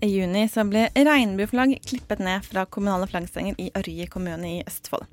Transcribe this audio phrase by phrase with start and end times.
[0.00, 5.04] I juni så ble regnbueflagg klippet ned fra kommunale flaggstenger i Ørje kommune i Østfold.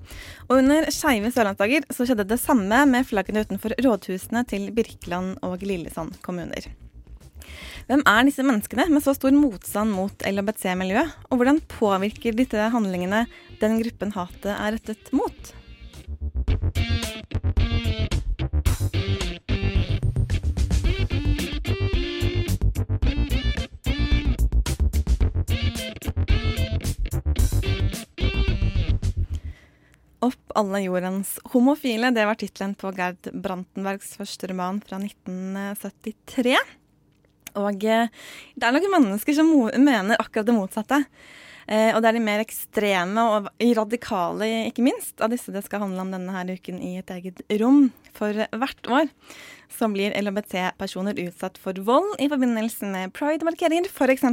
[0.47, 5.65] Og under Skeive sørlandsdager så skjedde det samme med flaggene utenfor rådhusene til Birkeland og
[5.67, 6.69] Lillesand kommuner.
[7.87, 13.25] Hvem er disse menneskene med så stor motstand mot LHBT-miljøet, og hvordan påvirker disse handlingene
[13.61, 15.55] den gruppen hatet er rettet mot?
[30.27, 36.57] Opp alle jordens homofile, det var tittelen på Gerd Brantenbergs første roman fra 1973.
[37.57, 38.09] Og eh,
[38.55, 41.03] det er noen mennesker som mener akkurat det motsatte.
[41.67, 45.83] Eh, og det er de mer ekstreme og radikale, ikke minst, av disse det skal
[45.83, 47.89] handle om denne her uken i et eget rom.
[48.15, 49.11] For hvert år
[49.77, 54.23] så blir LHBT-personer utsatt for vold i forbindelse med pride-markeringer, f.eks.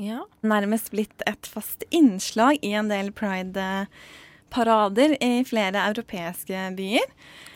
[0.00, 0.24] Ja.
[0.40, 3.12] Nærmest blitt et fast innslag i en del
[4.50, 7.06] pride-parader i flere europeiske byer.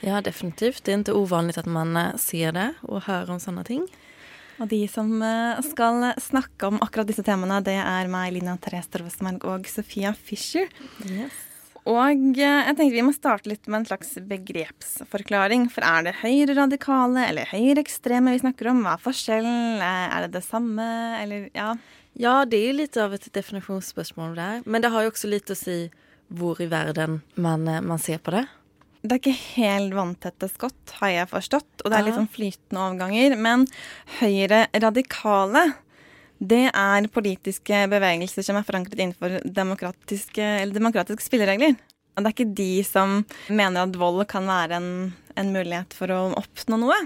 [0.00, 0.84] ja, definitivt.
[0.84, 3.86] Det er ikke uvanlig at man eh, ser det og hører om sånne ting.
[4.60, 8.90] Og de som eh, skal snakke om akkurat disse temaene, det er meg, Lina Therese
[8.90, 10.68] Torvesmark og Sofia Fischer.
[11.84, 15.66] Og eh, jeg tenkte vi må starte litt med en slags begrepsforklaring.
[15.72, 18.84] For er det høyreradikale eller høyreekstreme vi snakker om?
[18.84, 19.82] Hva er forskjellen?
[19.82, 20.86] Er det det samme,
[21.20, 21.74] eller ja?
[22.14, 24.64] Ja, det er jo litt av et definisjonsspørsmål der.
[24.70, 25.90] Men det har jo også litt å säga
[26.38, 28.44] var i verden man, eh, man ser på det.
[29.04, 31.82] Det er ikke helt vanntette skott, har jeg forstått.
[31.82, 33.34] Og det er litt sånn flytende overganger.
[33.36, 33.66] Men
[34.16, 35.64] høyre radikale,
[36.40, 41.76] det er politiske bevegelser som er forankret innenfor demokratiske, eller demokratiske spilleregler.
[42.14, 43.20] Og det er ikke de som
[43.52, 44.90] mener at vold kan være en,
[45.36, 46.96] en mulighet for å oppnå noe.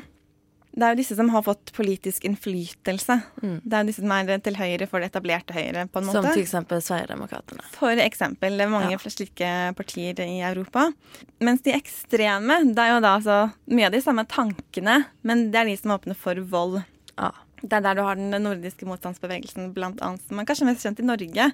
[0.79, 3.17] Det er jo disse som har fått politisk innflytelse.
[3.43, 6.21] Det er jo disse som er til høyre for det etablerte høyre, på en måte.
[6.21, 7.65] Som til eksempel Sverigedemokraterna.
[7.75, 8.55] For eksempel.
[8.59, 8.99] Det er mange Ja.
[8.99, 10.93] slike partier i Europa.
[11.41, 15.59] Mens de ekstreme, det er jo da altså mye av de samme tankene, men det
[15.59, 16.85] er de som åpner for vold.
[17.19, 17.33] Ja.
[17.63, 21.01] Det er der du har den nordiske motstandsbevegelsen, blant annet, som er kanskje mest kjent
[21.01, 21.47] i Norge.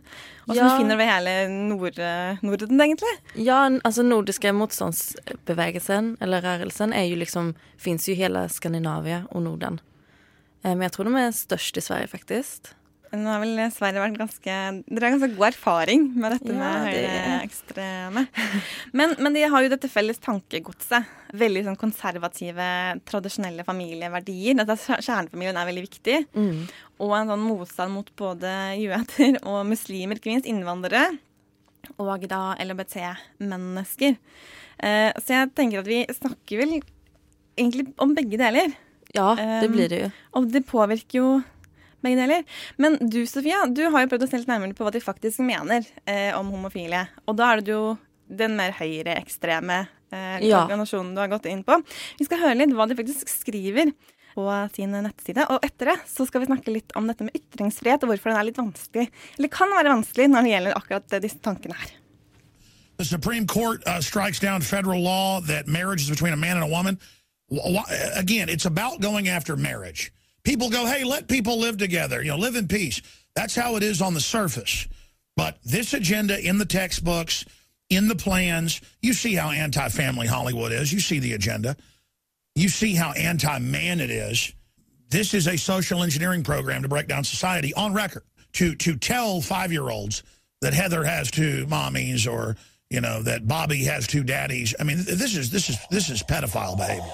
[0.49, 0.69] Og som Ja.
[0.69, 1.97] du finner over hele Nord
[2.43, 3.15] Norden, egentlig.
[3.37, 9.25] Ja, altså den nordiske motstandsbevegelsen, eller rørelsen, er jo liksom, Fins jo i hele Skandinavia
[9.31, 9.81] og Norden.
[10.65, 12.75] Eh, Men jeg tror de er størst i Sverige faktiskt.
[13.15, 14.55] Nå har vel Sverige vært ganske
[14.89, 18.25] Dere har ganske god erfaring med dette Ja, med høyreekstreme.
[18.97, 21.11] Men, men de har jo dette felles tankegodset.
[21.35, 22.67] Veldig sånn konservative,
[23.09, 24.59] tradisjonelle familieverdier.
[24.61, 26.19] Dette Kjernefamilien er veldig viktig.
[27.03, 31.09] Og en sånn motstand mot både jøder og muslimer, ikke minst innvandrere.
[31.99, 34.15] Og da LHBT-mennesker.
[34.79, 36.79] Eh, så jeg tenker at vi snakker vel
[37.59, 38.73] egentlig om begge deler.
[39.15, 40.07] Ja, det Um, blir det jo.
[40.35, 41.29] Og det påvirker jo
[42.05, 42.45] begge deler.
[42.81, 45.43] Men du Sofia, du har jo prøvd å se litt nærmere på hva de faktisk
[45.45, 47.07] mener eh, om homofile.
[47.27, 47.95] Og da er det jo
[48.29, 49.83] den mer høyreekstreme
[50.15, 50.65] eh, Ja.
[50.65, 51.81] organisasjonen du har gått inn på.
[52.21, 53.91] Vi skal høre litt hva de faktisk skriver
[54.35, 55.45] på sin nettside.
[55.53, 58.39] Og etter det så skal vi snakke litt om dette med ytringsfrihet, og hvorfor den
[58.41, 59.05] er litt vanskelig,
[59.39, 61.93] eller kan være vanskelig, når det gjelder akkurat eh, disse tankene her.
[62.99, 66.63] The Supreme Court uh, strikes down federal law that marriage is between a man and
[66.65, 66.99] a woman.
[68.17, 70.13] Again, it's about going after marriage.
[70.45, 73.01] People go, hey, let people live together, you know, live in peace.
[73.35, 74.87] That's how it is on the surface.
[75.37, 77.45] But this agenda in the textbooks,
[77.91, 80.93] in the plans, you see how anti family Hollywood is.
[80.93, 81.77] You see the agenda.
[82.55, 84.53] You see how anti man it is.
[85.11, 88.23] This is a social engineering program to break down society on record.
[88.55, 90.23] To to tell five year olds
[90.61, 92.57] that Heather has two mommies or
[92.91, 94.75] you know that Bobby has two daddies.
[94.79, 97.11] I mean, this is this is this is pedophile behavior.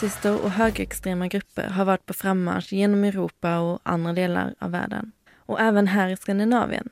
[0.00, 5.12] Nynazister och högerextrema grupper har varit på frammarsch genom Europa och andra delar av världen.
[5.36, 6.88] Och även här i Skandinavien.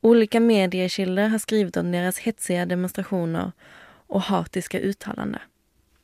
[0.00, 3.52] Olika mediekilder har skrivit om deras hetsiga demonstrationer
[4.06, 5.40] och hatiska uttalanden.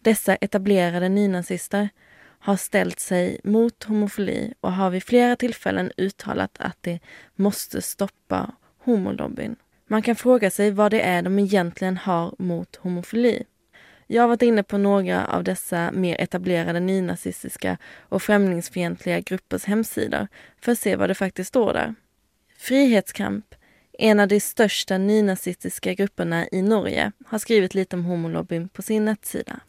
[0.01, 1.89] Dessa etablerade nynazister
[2.39, 7.01] har ställt sig mot homofili och har vid flera tillfällen uttalat att de
[7.37, 9.57] måste stoppa homolobbyn.
[9.87, 13.45] Man kan fråga sig vad det är de egentligen har mot homofili.
[14.07, 20.29] Jag har varit inne på några av dessa mer etablerade nynazistiska och främlingsfientliga gruppers hemsidor
[20.61, 21.95] för att se vad det faktiskt står där.
[22.59, 23.55] Frihetskamp,
[23.99, 29.05] en av de största nynazistiska grupperna i Norge, har skrivit lite om homolobbyn på sin
[29.05, 29.61] nettsida.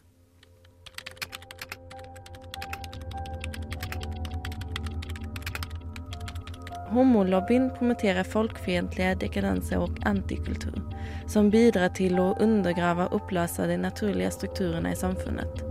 [6.90, 10.82] Homolobbyn promoterar folkfientliga dekadenser och antikultur
[11.26, 15.64] som bidrar till att undergrave och upplösa de naturliga strukturerna i samfunnet.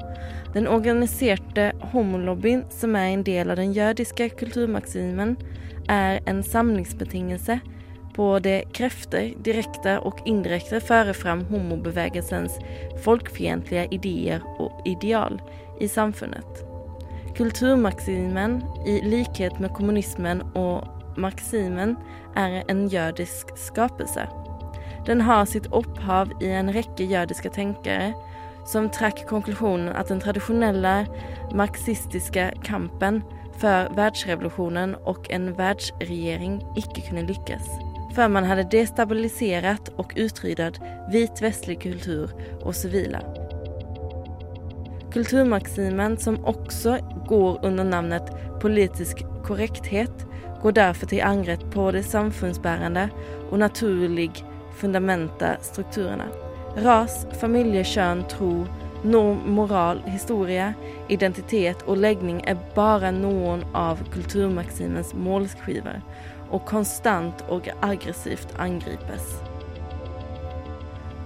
[0.54, 5.38] Den organiserte homolobbyn, som är en del av den jødiske kulturmaximen,
[5.88, 7.60] är en samlingsbetingelse
[8.16, 12.60] på de krefter, direkte och indirekte fører fram homobevegelsens
[13.04, 15.42] folkfientliga idéer och ideal
[15.80, 16.66] i samfunnet.
[17.36, 21.98] Kulturmaximen, i likhet med kommunismen och marximen,
[22.36, 24.28] er en jødisk skapelse.
[25.08, 28.14] Den har sitt opphav i en rekke jødiske tenkere
[28.68, 30.96] som trakk konklusjonen at den tradisjonelle
[31.56, 33.22] marxistiske kampen
[33.58, 37.70] for verdensrevolusjonen og en verdensregjering ikke kunne lykkes,
[38.16, 40.82] før man hadde destabilisert og utryddet
[41.14, 43.24] hvit vestlig kultur og sivile.
[45.16, 48.28] Kulturmaximen, som også går under navnet
[48.62, 50.28] politisk korrekthet,
[50.62, 53.10] går derfor til angrep på de samfunnsbærende
[53.52, 54.32] og naturlig
[54.78, 56.28] fundamenta strukturene.
[56.86, 58.52] Ras, familje, kjønn, tro,
[59.04, 60.74] norm, moral, historie,
[61.10, 66.02] identitet og legning er bare noen av kulturmaximens målskivor
[66.52, 69.38] og konstant og aggressivt angripes.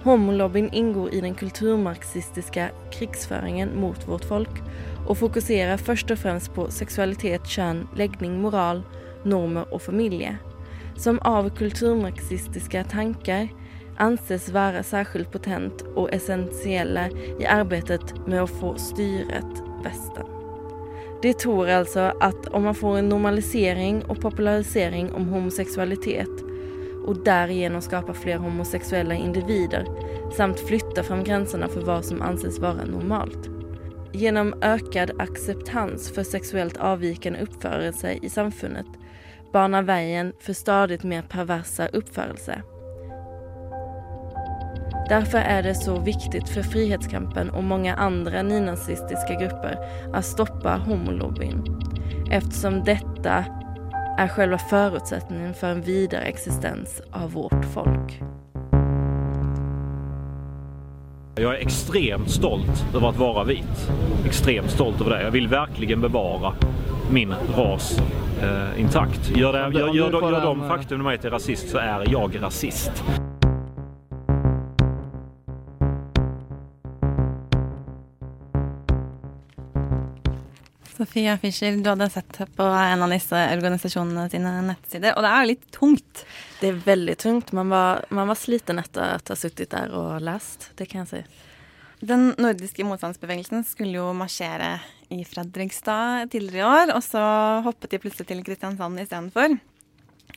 [0.02, 4.58] Homolobbyen ingår i den kulturmarxistiske krigsføringen mot vårt folk
[5.06, 8.82] og fokuserer først og fremst på sexualitet, kön, läggning, moral,
[9.24, 10.38] normer og familie
[10.96, 13.48] som av kulturmarxistiske tanker
[14.00, 17.08] anses være særskilt potent og essensielle
[17.40, 20.28] i arbeidet med å få styret Vesten.
[21.22, 26.42] Det tror altså at om man får en normalisering og popularisering om homoseksualitet,
[27.02, 29.86] og derigjennom skapa flere homoseksuelle individer
[30.36, 33.50] samt flytta fram grensene for hva som anses være normalt.
[34.14, 39.01] Genom økt acceptans for sexuellt avvikende oppførelse i samfundet
[39.52, 42.60] banar veien for stadig mer perverse oppførelse.
[45.08, 49.80] Derfor er det så viktig for frihetskampen og mange andre nynazistiske grupper
[50.14, 51.64] å stoppe homolobbyn,
[52.30, 53.42] eftersom dette
[54.18, 58.16] er selve forutsetningen for en videre eksistens av vårt folk.
[61.32, 63.84] Jeg er ekstremt stolt over å være hvit.
[64.28, 65.22] Ekstremt stolt over det.
[65.24, 66.52] Jeg vil virkelig bevare
[67.12, 67.98] min ras
[68.42, 69.36] eh, intakt.
[69.36, 72.92] Gör, det, gör, gör, gör, gör de faktum mig till rasist så är jag rasist.
[80.96, 85.40] Sofia Fischer, du hadde sett på en av disse organisasjonene sine nettsider, og det er
[85.42, 86.24] jo litt tungt.
[86.60, 87.52] Det er veldig tungt.
[87.52, 91.10] Man var, man var sliten etter å ha sittet der og lest, det kan jeg
[91.10, 91.48] si.
[92.02, 94.80] Den nordiske motstandsbevegelsen skulle jo marsjere
[95.14, 97.22] i Fredrikstad tidligere i år, og så
[97.62, 99.54] hoppet de plutselig til Kristiansand istedenfor.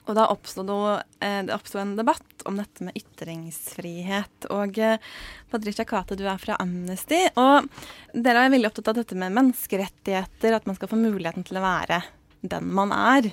[0.06, 4.46] Og da oppsto eh, det oppstod en debatt om dette med ytringsfrihet.
[4.54, 5.02] Og eh,
[5.50, 7.66] Patricia Kate, du er fra Amnesty, og
[8.14, 11.66] dere er veldig opptatt av dette med menneskerettigheter, at man skal få muligheten til å
[11.66, 12.04] være
[12.46, 13.32] den man er.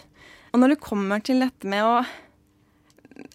[0.54, 1.98] Og når det kommer til dette med å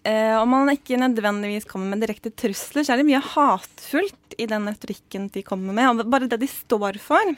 [0.02, 4.46] eh, Om man ikke nødvendigvis kommer med direkte trusler, så er det mye hatfullt i
[4.48, 5.90] den retorikken de kommer med.
[5.90, 7.34] Og bare det de står for,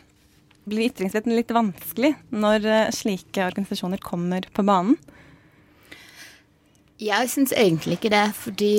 [0.68, 4.98] blir ytringsfriheten litt vanskelig når eh, slike organisasjoner kommer på banen?
[7.00, 8.74] Jeg syns egentlig ikke det, fordi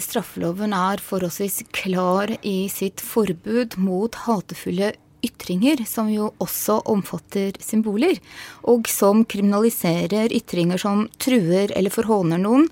[0.00, 4.94] straffeloven er forholdsvis klar i sitt forbud mot hatefulle
[5.26, 8.16] ytringer, som jo også omfatter symboler,
[8.64, 12.64] og som kriminaliserer ytringer som truer eller forhåner noen,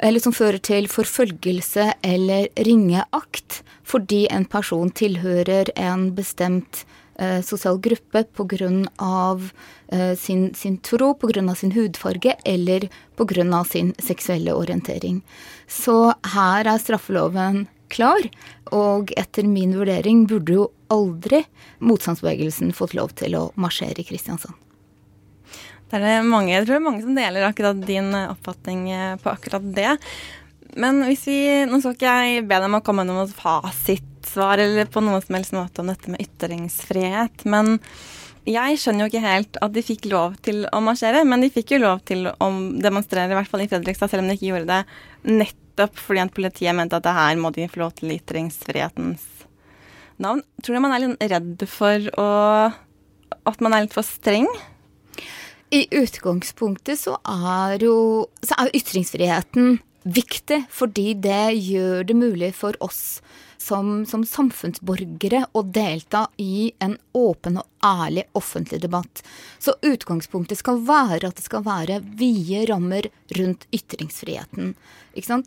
[0.00, 6.84] eller som fører til forfølgelse eller ringeakt fordi en person tilhører en bestemt
[7.18, 8.70] eh, sosial gruppe pga.
[9.88, 11.54] Eh, sin, sin tro, pga.
[11.54, 13.64] sin hudfarge eller pga.
[13.64, 15.22] sin seksuelle orientering.
[15.68, 18.22] Så her er straffeloven klar,
[18.74, 21.44] og etter min vurdering burde jo aldri
[21.78, 24.54] motstandsbevegelsen fått lov til å marsjere i Kristiansand.
[25.86, 29.30] Det er mange, jeg tror det er mange som deler akkurat din oppfatning eh, på
[29.30, 29.92] akkurat det.
[30.76, 34.60] Men hvis vi Nå skal ikke jeg be deg om å komme med noe fasitsvar
[34.62, 37.78] eller på noen som helst måte om dette med ytringsfrihet, men
[38.46, 41.74] jeg skjønner jo ikke helt at de fikk lov til å marsjere, men de fikk
[41.74, 42.48] jo lov til å
[42.82, 46.34] demonstrere, i hvert fall i Fredrikstad, selv om de ikke gjorde det nettopp fordi at
[46.36, 49.24] politiet mente at det her må de få lov til ytringsfrihetens
[50.22, 50.44] navn.
[50.62, 52.30] Tror du man er litt redd for å
[53.46, 54.46] At man er litt for streng?
[55.74, 57.96] I utgangspunktet så er jo
[58.46, 63.20] så er ytringsfriheten viktig, fordi det gjør det mulig for oss
[63.66, 69.22] som, som, samfunnsborgere å delta i en åpen og ærlig offentlig debatt.
[69.58, 73.08] Så utgangspunktet skal være at det skal være vide rammer
[73.38, 74.76] rundt ytringsfriheten.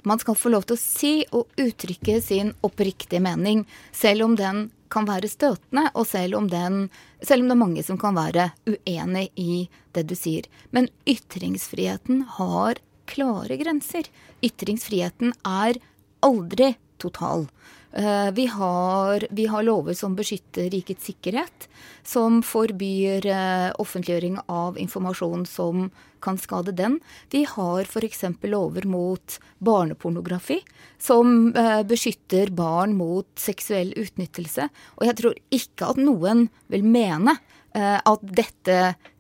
[0.04, 4.68] Man skal få lov til å si og uttrykke sin oppriktige mening, selv om den
[4.90, 6.88] kan være støtende, og selv om, den,
[7.22, 10.50] selv om det er mange som kan være uenig i det du sier.
[10.74, 14.08] Men ytringsfriheten har klare grenser.
[14.46, 15.82] Ytringsfriheten er
[16.26, 17.48] aldri total.
[17.92, 21.66] Eh, vi har, vi har, lover som beskytter rikets sikkerhet,
[22.06, 25.88] som forbyr eh, offentliggjøring av informasjon som
[26.22, 27.00] kan skade den.
[27.34, 28.24] Vi har f.eks.
[28.46, 30.60] lover mot barnepornografi,
[31.02, 34.70] som eh, beskytter barn mot seksuell utnyttelse.
[35.00, 37.40] Og jeg tror ikke at noen vil mene
[37.80, 38.76] at dette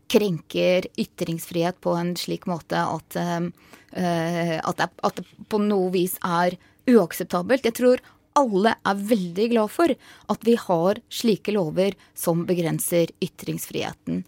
[0.09, 6.57] krenker ytringsfrihet på en slik måte at, at, det, at det på noe vis er
[6.89, 7.67] uakseptabelt.
[7.67, 8.01] Jeg tror
[8.39, 9.93] alle er veldig glad for
[10.33, 14.23] at vi har slike lover som begrenser ytringsfriheten.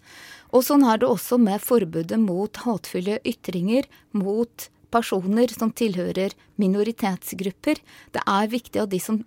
[0.52, 7.80] Og sånn er det også med forbudet mot hatefulle ytringer mot personer som tilhører minoritetsgrupper.
[8.12, 9.22] Det er viktig at de som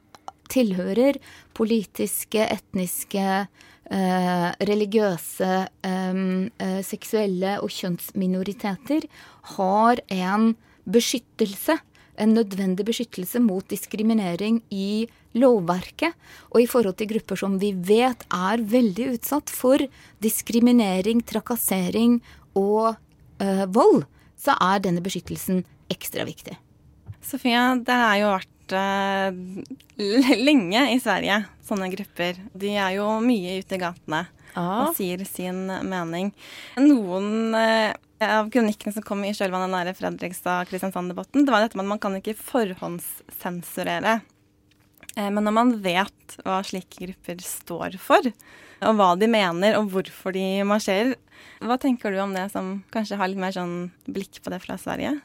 [0.52, 1.20] tilhører
[1.58, 3.48] politiske, etniske,
[3.92, 6.22] eh, religiøse, eh,
[6.60, 9.08] eh, seksuelle og kjønnsminoriteter,
[9.56, 11.80] har en beskyttelse
[12.22, 16.16] en nødvendig beskyttelse mot diskriminering i lovverket,
[16.54, 19.84] og i forhold til grupper som vi vet er veldig utsatt for
[20.24, 22.22] diskriminering, trakassering
[22.56, 22.96] og
[23.44, 24.06] eh, vold,
[24.40, 26.56] så er denne beskyttelsen ekstra viktig.
[27.25, 28.54] Sofia, det har jo vært
[29.98, 32.39] lenge i Sverige, sånne grupper.
[32.53, 34.86] De er jo mye ute i gatene ah.
[34.86, 36.31] og sier sin mening.
[36.81, 37.91] Noen øh,
[38.25, 42.17] av kronikkene som kom i kjølvannet av Fredrikstad-Kristiansand-debatten, det var dette med at man kan
[42.19, 44.19] ikke forhåndssensurere.
[45.15, 48.31] Eh, men når man vet hva slike grupper står for,
[48.86, 51.15] og hva de mener, og hvorfor de marsjerer,
[51.63, 54.77] hva tenker du om det som kanskje har litt mer sånn blikk på det fra
[54.81, 55.15] Sverige?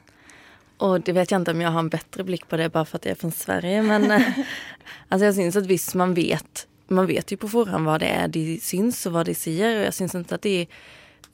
[0.86, 3.00] Og det vet jeg ikke om jeg har en bedre blikk på det bare for
[3.00, 4.40] at jeg er fra Sverige, men eh,
[5.10, 8.30] altså jeg synes at hvis man vet Man vet jo på forhånd hva det er
[8.34, 10.54] de syns, og hva de sier, og jeg syns ikke at de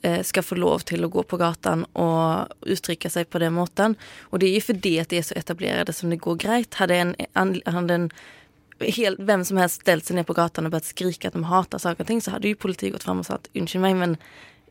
[0.01, 3.95] Eh, skal få lov til å gå på gatan og uttrykke seg på den måten.
[4.29, 6.77] Og det er jo fordi at de er så etablerte som det går greit.
[6.77, 7.15] Hadde en,
[7.65, 8.05] hadde en
[8.85, 11.81] helt, hvem som helst stelt seg ned på gatan og begynt skrike at de hater
[11.81, 14.13] saker og ting, så hadde jo politiet gått fram og sagt unnskyld meg, men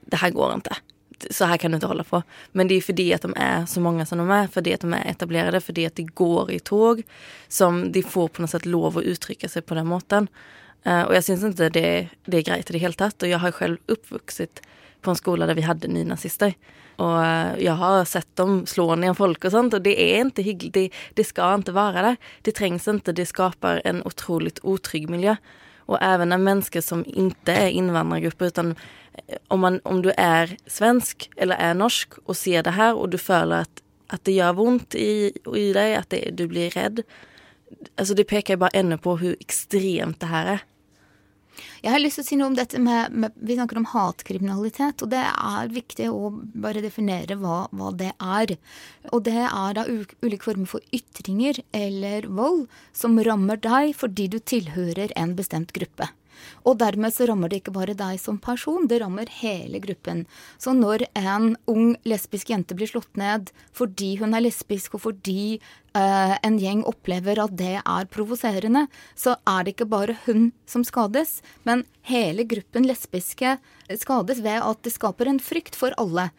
[0.07, 0.79] det her går ikke.
[1.31, 2.21] Så her kan du ikke holde på.
[2.53, 4.93] Men det er fordi at de er så mange som de er, fordi at de
[4.93, 7.01] er etablerte, fordi at de går i tog,
[7.49, 10.29] som de får på noe sett lov å uttrykke seg på den måten.
[10.87, 11.87] Uh, og jeg syns ikke det,
[12.29, 13.17] det, er greit i det hele tatt.
[13.23, 14.61] Og jeg har selv oppvokst
[15.03, 16.55] på en skole der vi hadde nynazister.
[17.03, 20.47] Og eh, jeg har sett dem slå ned folk og sånt, og det er ikke
[20.47, 20.73] hyggelig.
[20.73, 20.85] Det,
[21.19, 22.19] det skal ikke være der.
[22.47, 23.15] Det trengs ikke.
[23.17, 25.37] Det skaper en utrolig utrygg miljø.
[25.87, 28.73] Og even når mennesker som ikke er innvandrergrupper,
[29.49, 33.19] om, man, om, du er svensk eller er norsk og ser det her, og du
[33.21, 33.83] føler at,
[34.13, 37.05] at det gjør vondt i, i deg, at det, du blir redd
[37.99, 40.61] Altså, det peker bare enda på hvor ekstremt det her er.
[41.85, 45.03] Jeg har lyst til å si noe om dette med, med Vi snakker om hatkriminalitet,
[45.05, 48.57] og det er viktig å bare definere hva, hva det er.
[49.13, 54.39] Og det er da ulike former for ytringer eller vold som rammer deg fordi du
[54.41, 56.11] tilhører en bestemt gruppe.
[56.67, 60.25] Og dermed så rammer det ikke bare deg som person, det rammer hele gruppen.
[60.59, 65.59] Så når en ung lesbisk jente blir slått ned fordi hun er lesbisk, og fordi
[65.97, 68.87] uh, en gjeng opplever at det er provoserende,
[69.19, 73.57] så er det ikke bare hun som skades, men hele gruppen lesbiske
[74.01, 76.31] skades ved at det skaper en frykt for alle.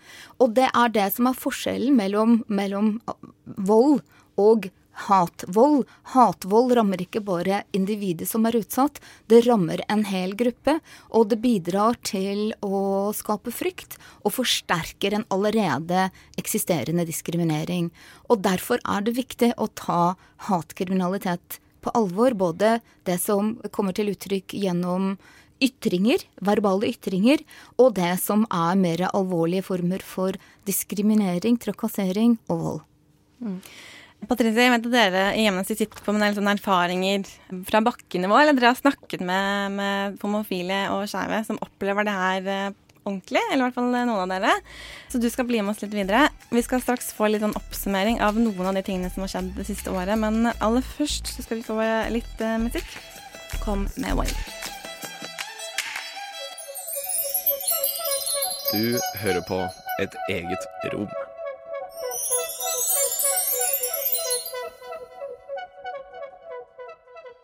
[0.42, 2.98] Og det er det som er forskjellen mellom, mellom
[3.46, 4.02] vold
[4.38, 4.70] og
[5.06, 5.86] hatvold.
[6.14, 9.00] Hatvold rammer ikke bare individet som er utsatt,
[9.30, 10.80] det rammer en hel gruppe.
[11.14, 17.92] Og det bidrar til å skape frykt, og forsterker en allerede eksisterende diskriminering.
[18.32, 20.16] Og derfor er det viktig å ta
[20.50, 22.34] hatkriminalitet på alvor.
[22.38, 25.16] Både det som kommer til uttrykk gjennom
[25.64, 27.42] ytringer, verbale ytringer,
[27.82, 30.38] og det som er mer alvorlige former for
[30.70, 32.84] diskriminering, trakassering og vold.
[33.42, 33.62] Mm.
[34.26, 37.28] Patricia, jeg vet at dere i hjemmet sitter på med erfaringer
[37.68, 38.40] fra bakkenivå.
[38.42, 42.76] Eller dere har snakket med, med homofile og skeive som opplever det her eh,
[43.08, 43.44] ordentlig.
[43.52, 44.56] Eller i hvert fall noen av dere.
[45.12, 46.28] Så du skal bli med oss litt videre.
[46.50, 49.54] Vi skal straks få litt sånn oppsummering av noen av de tingene som har skjedd
[49.58, 50.18] det siste året.
[50.20, 51.78] Men aller først så skal vi få
[52.14, 52.90] litt uh, musikk.
[53.64, 54.36] Kom med Wave.
[58.74, 59.64] Du hører på
[59.98, 61.27] Et eget rom.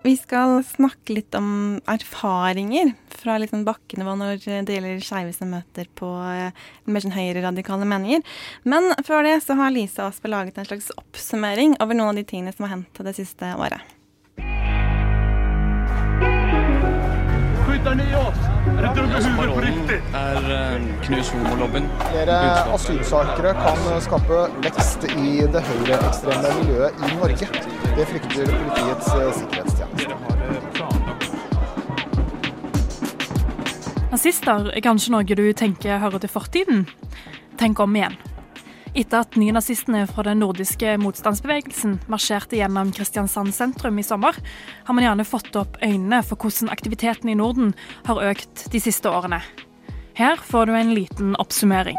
[0.03, 5.88] Vi skal snakke litt om erfaringer fra liksom bakkenivå når det gjelder skeive som møter
[5.95, 6.51] på eh,
[6.91, 8.19] mer sånn høyreradikale meninger.
[8.67, 12.25] Men før det så har Lise Aspe laget en slags oppsummering over noen av de
[12.27, 13.79] tingene som har hendt det siste året.
[20.19, 21.88] Er eh, knus homolobbyen.
[22.10, 22.41] Flere
[22.75, 27.73] asylsakere kan skape vekst i det høyreekstreme miljøet i Norge.
[27.93, 30.13] Det frykter Politiets eh, sikkerhetstjeneste.
[34.09, 36.88] Nazister er kanskje noe du tenker hører til fortiden.
[37.62, 38.17] Tenk om igjen.
[38.97, 44.41] Etter at nynazistene fra den nordiske motstandsbevegelsen marsjerte gjennom Kristiansand sentrum i sommer,
[44.85, 47.75] har man gjerne fått opp øynene for hvordan aktiviteten i Norden
[48.09, 49.41] har økt de siste årene.
[50.17, 51.97] Her får du en liten oppsummering.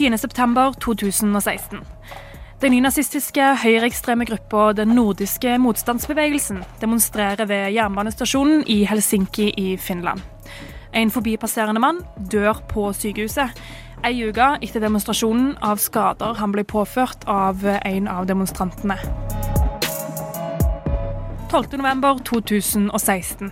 [0.00, 1.84] 10.9.2016.
[2.60, 10.20] Den nynazistiske høyreekstreme gruppa Den nordiske motstandsbevegelsen demonstrerer ved jernbanestasjonen i Helsinki i Finland.
[10.92, 12.00] En forbipasserende mann
[12.32, 13.50] dør på sykehuset.
[14.04, 18.96] Ei uke etter demonstrasjonen av skader han ble påført av en av demonstrantene.
[21.52, 23.50] 12.11.2016.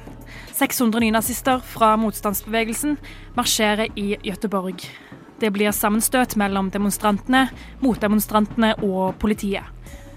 [0.52, 2.96] 600 nynazister fra motstandsbevegelsen
[3.36, 5.07] marsjerer i Gøteborg.
[5.38, 7.46] Det blir sammenstøt mellom demonstrantene,
[7.80, 9.62] motdemonstrantene og politiet.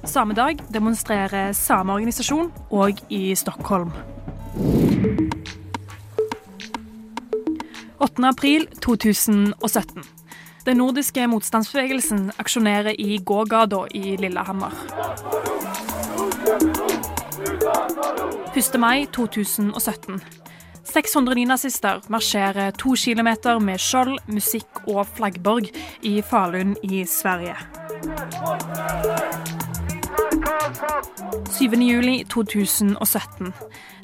[0.03, 3.91] Samme dag demonstrerer samme organisasjon òg i Stockholm.
[8.01, 8.25] 8.
[8.25, 10.01] april 2017.
[10.65, 14.73] Den nordiske motstandsbevegelsen aksjonerer i gågata i Lillehammer.
[18.57, 18.79] 1.
[18.81, 20.40] mai 2017.
[20.91, 25.69] 600 nynazister marsjerer to kilometer med skjold, musikk og flaggborg
[26.03, 27.55] i Falun i Sverige.
[31.51, 31.77] 7.
[31.79, 33.53] juli 2017.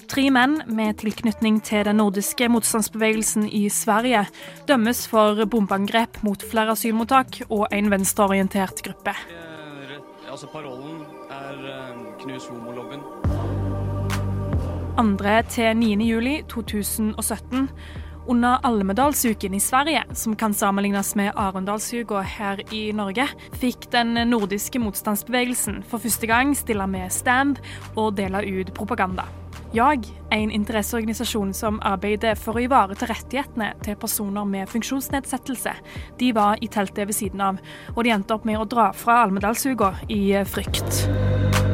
[0.08, 4.24] Tre menn med tilknytning til den nordiske motstandsbevegelsen i Sverige
[4.70, 9.18] dømmes for bombeangrep mot flere asylmottak og en venstreorientert gruppe.
[10.32, 13.04] Altså, parollen er eh, knus homolobbyen.
[14.98, 15.14] 2.
[15.50, 15.96] til 9.
[16.10, 17.70] juli 2017.
[18.28, 23.28] Under Almedalsuken i Sverige, som kan sammenlignes med Arendalsuka her i Norge,
[23.62, 27.62] fikk den nordiske motstandsbevegelsen for første gang stille med stand
[27.96, 29.28] og dele ut propaganda.
[29.74, 35.76] JAG, en interesseorganisasjon som arbeider for å ivareta rettighetene til personer med funksjonsnedsettelse,
[36.18, 37.62] de var i teltet ved siden av,
[37.94, 41.67] og de endte opp med å dra fra Almedalsuka i frykt.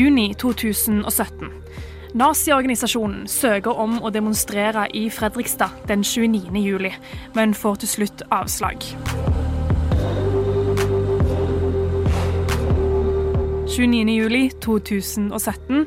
[0.00, 1.48] Juni 2017.
[2.14, 6.54] Naziorganisasjonen søker om å demonstrere i Fredrikstad den 29.
[6.56, 6.92] juli,
[7.36, 8.86] men får til slutt avslag.
[13.68, 14.16] 29.
[14.16, 15.84] juli 2017.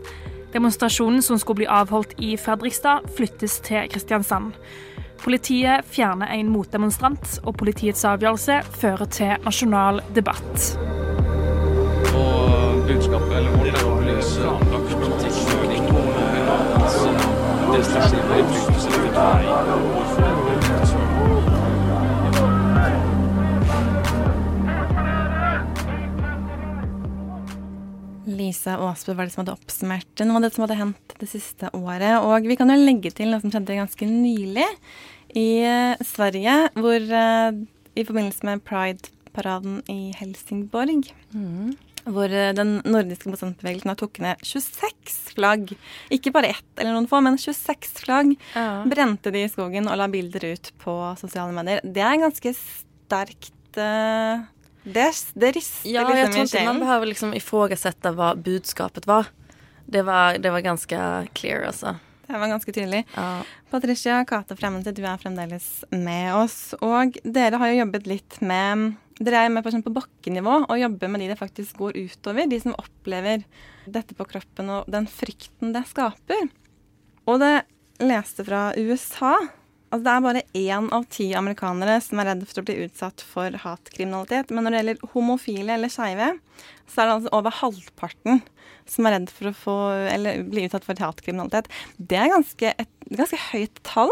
[0.54, 4.54] Demonstrasjonen som skulle bli avholdt i Fredrikstad, flyttes til Kristiansand.
[5.26, 10.93] Politiet fjerner en motdemonstrant, og politiets avgjørelse fører til nasjonal debatt.
[12.88, 13.94] Budskapet eller vårt er å
[17.74, 18.74] destruktive innflytelser.
[28.34, 31.72] Lisa Aasbø var det som hadde oppsummert noe av det som hadde hendt det siste
[31.78, 32.20] året.
[32.26, 34.68] Og vi kan jo legge til noe som skjedde ganske nylig
[35.40, 37.64] i eh, Sverige, hvor eh,
[37.96, 41.08] i forbindelse med Pride-paraden i Helsingborg
[42.06, 45.74] hvor eh, den nordiske motstandsbevegelsen har tok ned 26 flagg.
[46.14, 48.34] Ikke bare ett eller noen få, men 26 flagg.
[48.90, 51.84] Brente de i skogen og la bilder ut på sosiale medier.
[51.84, 54.44] Det er ganske sterkt eh,
[54.84, 55.08] det,
[55.40, 59.30] det rister Ja, liksom jag Jeg tror man behøver liksom ifrågasette hva budskapet var.
[59.86, 61.00] Det var, det var ganske
[61.34, 61.96] clear altså.
[62.28, 63.04] Det var ganske tydelig.
[63.16, 63.44] Ja.
[63.74, 66.76] Patricia Kate Fremmede, du er fremdeles med oss.
[66.86, 70.78] Og dere har jo jobbet litt med Dere er med på, sånn på bakkenivå og
[70.78, 72.48] jobber med de det faktisk går utover.
[72.50, 73.44] De som opplever
[73.86, 76.48] dette på kroppen og den frykten det skaper.
[77.30, 77.54] Og det
[78.02, 79.36] leste fra USA
[79.94, 83.22] Altså, det er bare én av ti amerikanere som er redd for å bli utsatt
[83.30, 84.50] for hatkriminalitet.
[84.50, 86.32] Men når det gjelder homofile eller skeive,
[86.90, 88.42] så er det altså over halvparten
[88.90, 89.76] som er redd for å få,
[90.50, 91.70] bli utsatt for hatkriminalitet.
[92.02, 94.10] Det er ganske, et ganske høyt tall.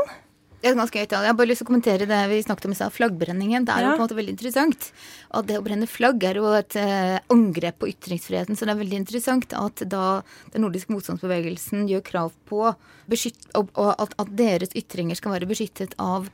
[0.62, 1.00] Er ganske.
[1.02, 3.63] Jeg har bare lyst til å kommentere det vi snakket om i stad, flaggbrenningen.
[3.65, 4.91] Det er jo på en måte veldig interessant.
[5.34, 8.58] At det å brenne flagg er jo et eh, angrep på ytringsfriheten.
[8.58, 10.21] Så det er veldig interessant at da
[10.54, 12.62] den nordiske motstandsbevegelsen gjør krav på
[13.10, 16.30] beskytt, og, og at, at deres ytringer skal være beskyttet av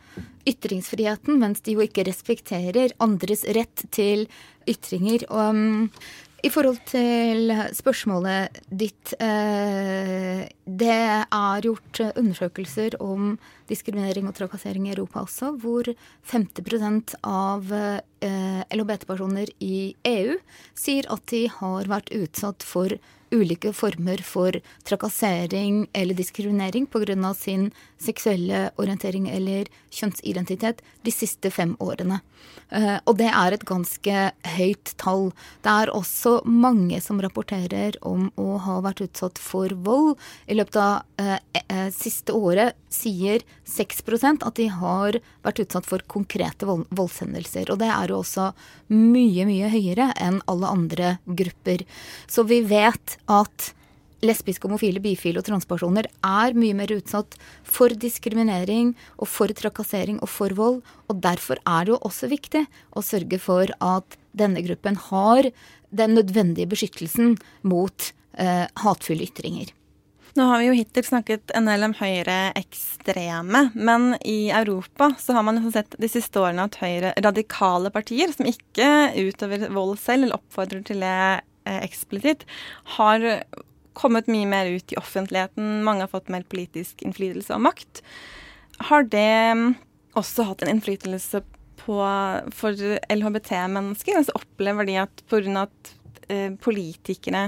[0.48, 4.28] ytringsfriheten, mens de jo ikke respekterer andres rett til
[4.68, 5.24] ytringer.
[5.32, 10.98] Og, um, i forhold til spørsmålet ditt eh, Det
[11.34, 15.90] er gjort undersøkelser om diskriminering og trakassering i Europa også, hvor
[16.30, 20.38] 50 av eh, LHBT-personer i EU
[20.78, 22.94] sier at de har vært utsatt for
[23.34, 24.56] ulike former for
[24.88, 27.34] trakassering eller diskriminering pga.
[27.34, 32.22] sin seksuelle orientering eller kjønnsidentitet de siste fem årene.
[32.70, 34.24] Eh, og det er et ganske
[34.58, 35.30] høyt tall.
[35.64, 40.18] Det er også mange som rapporterer om å ha vært utsatt for vold.
[40.52, 44.04] I løpet av eh, eh, siste året sier 6
[44.34, 47.72] at de har vært utsatt for konkrete vold, voldshendelser.
[47.72, 48.52] Og det er jo også
[48.92, 51.86] mye, mye høyere enn alle andre grupper.
[52.28, 53.72] Så vi vet at
[54.26, 60.32] lesbiske, homofile, bifile og transpersoner er mye mer utsatt for diskriminering og for trakassering og
[60.32, 60.82] for vold.
[61.12, 62.66] Og derfor er det jo også viktig
[62.98, 65.50] å sørge for at denne gruppen har
[65.90, 67.36] den nødvendige beskyttelsen
[67.68, 69.74] mot eh, hatefulle ytringer.
[70.38, 75.46] Nå har vi jo hittil snakket en del om høyreekstreme, men i Europa så har
[75.48, 80.38] man sett de siste årene at høyre radikale partier, som ikke utøver vold selv eller
[80.38, 82.46] oppfordrer til det eh, eksplisitt,
[83.00, 83.26] har
[83.98, 85.84] kommet mye mer ut i offentligheten.
[85.86, 88.02] Mange har fått mer politisk innflytelse og makt.
[88.90, 89.70] Har det mm,
[90.20, 91.42] også hatt en innflytelse
[91.82, 92.00] på,
[92.54, 92.84] for
[93.14, 94.20] LHBT-mennesker?
[94.20, 95.66] Altså opplever de at pga.
[95.66, 95.94] at
[96.30, 97.48] eh, politikere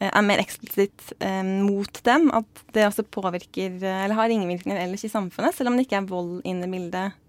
[0.00, 4.80] eh, er mer eksplisitt eh, mot dem, at det også påvirker eh, eller har ringvirkninger
[4.80, 7.20] ellers i samfunnet, selv om det ikke er vold inne i bildet?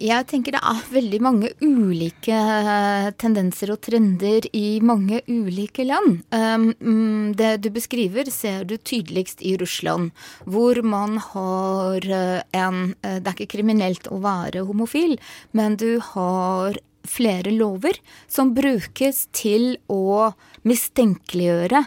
[0.00, 6.22] Jeg tenker det er veldig mange ulike eh, tendenser og trender i mange ulike land.
[6.32, 10.12] Um, mm, det du beskriver, ser du tydeligst i Russland,
[10.46, 15.18] hvor man har eh, en eh, Det er ikke kriminelt å være homofil,
[15.52, 17.98] men du har flere lover
[18.30, 20.30] som brukes til å
[20.68, 21.84] mistenkeliggjøre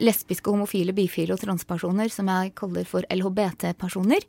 [0.00, 4.24] lesbiske, homofile, bifile og transpersoner, som jeg kaller for LHBT-personer,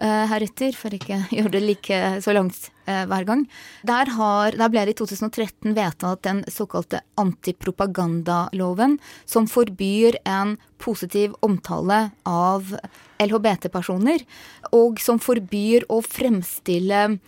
[0.00, 3.44] eh, heretter, for ikke å gjøre det like så langt eh, hver gang.
[3.86, 8.98] Der, har, der ble det i 2013 vedtatt den såkalte antipropagandaloven,
[9.28, 12.72] som forbyr en positiv omtale av
[13.20, 14.24] LHBT-personer,
[14.72, 17.18] og som forbyr å fremstille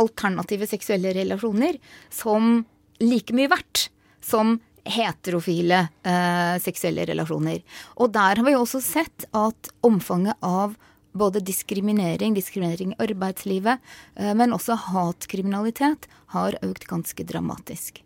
[0.00, 1.76] alternative seksuelle relasjoner
[2.08, 2.62] som
[3.02, 3.90] like mye verdt
[4.24, 7.60] som heterofile eh, seksuelle relasjoner.
[8.00, 10.76] Og der har vi også sett at omfanget av
[11.12, 13.80] både diskriminering, diskriminering i arbeidslivet,
[14.16, 18.02] eh, men også hatkriminalitet har økt ganske dramatisk.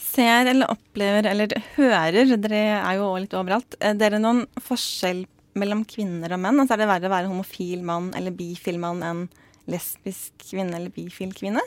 [0.00, 5.26] Ser eller opplever eller hører, dere er jo litt overalt, er dere noen forskjell
[5.58, 6.62] mellom kvinner og menn?
[6.62, 9.26] Altså er det verre å være homofil mann eller bifil mann enn
[9.68, 11.64] lesbisk kvinne eller bifil kvinne?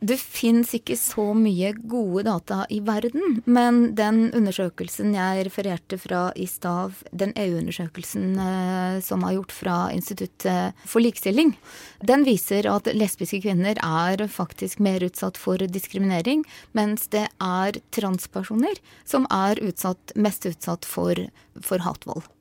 [0.00, 6.24] Det fins ikke så mye gode data i verden, men den undersøkelsen jeg refererte fra
[6.36, 11.54] i stad, den EU-undersøkelsen eh, som er gjort fra Instituttet for likestilling,
[12.02, 18.80] den viser at lesbiske kvinner er faktisk mer utsatt for diskriminering, mens det er transpersoner
[19.04, 21.18] som er utsatt, mest utsatt for,
[21.60, 22.31] for hatvold.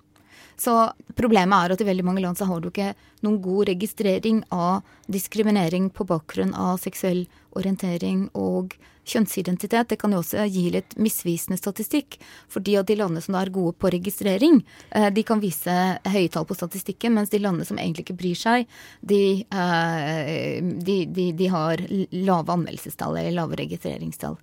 [0.62, 0.76] Så
[1.18, 2.94] problemet er at i veldig mange land så har du ikke
[3.26, 7.24] noen god registrering av diskriminering på bakgrunn av seksuell
[7.58, 8.76] orientering og
[9.08, 9.90] kjønnsidentitet.
[9.90, 12.20] Det kan jo også gi litt misvisende statistikk.
[12.52, 15.74] Fordi av de landene som er gode på registrering, eh, de kan vise
[16.06, 18.70] høye tall på statistikken, mens de landene som egentlig ikke bryr seg,
[19.02, 24.38] de, eh, de, de, de har lave anmeldelsestall eller lave registreringstall.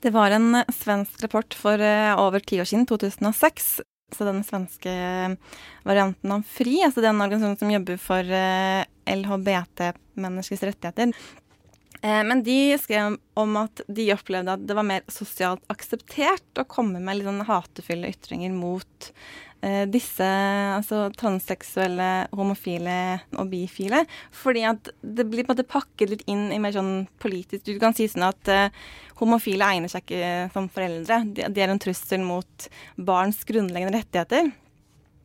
[0.00, 3.80] Det var en svensk rapport for eh, over ti år siden, 2006.
[4.16, 4.92] Så den svenske
[5.86, 11.14] varianten av FRI, altså den organisasjonen som jobber for eh, LHBT-menneskers rettigheter,
[12.02, 16.68] Eh, Men de skrev om at de opplevde at det var mer sosialt akseptert å
[16.68, 19.49] komme med litt sånn hatefulle ytringer mot eh,
[19.92, 22.96] disse altså transseksuelle, homofile
[23.36, 24.04] og bifile.
[24.32, 27.76] Fordi at det blir på en måte pakket litt inn i mer sånn politisk Du
[27.82, 28.72] kan si sånn at eh,
[29.20, 31.20] homofile egner seg ikke som foreldre.
[31.28, 34.50] De, de er en trussel mot barns grunnleggende rettigheter.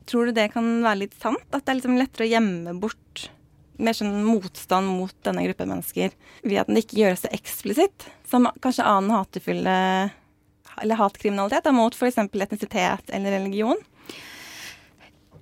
[0.06, 1.48] Tror du det kan være litt sant?
[1.52, 3.30] At det er liksom lettere å gjemme bort
[3.82, 6.14] mer sånn motstand mot denne gruppen mennesker
[6.46, 9.74] ved at den ikke gjøres så eksplisitt som kanskje annen hatefulle
[10.82, 12.20] eller hatkriminalitet mot f.eks.
[12.20, 13.80] etnisitet eller religion?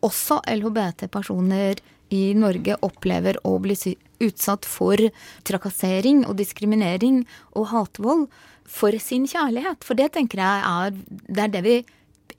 [0.04, 1.82] Også LHBT-personer
[2.14, 3.76] i Norge opplever å bli
[4.24, 5.00] utsatt for
[5.48, 7.24] trakassering og diskriminering
[7.58, 8.28] og hatvold
[8.70, 9.84] for sin kjærlighet.
[9.84, 11.78] For det tenker jeg er det, er det vi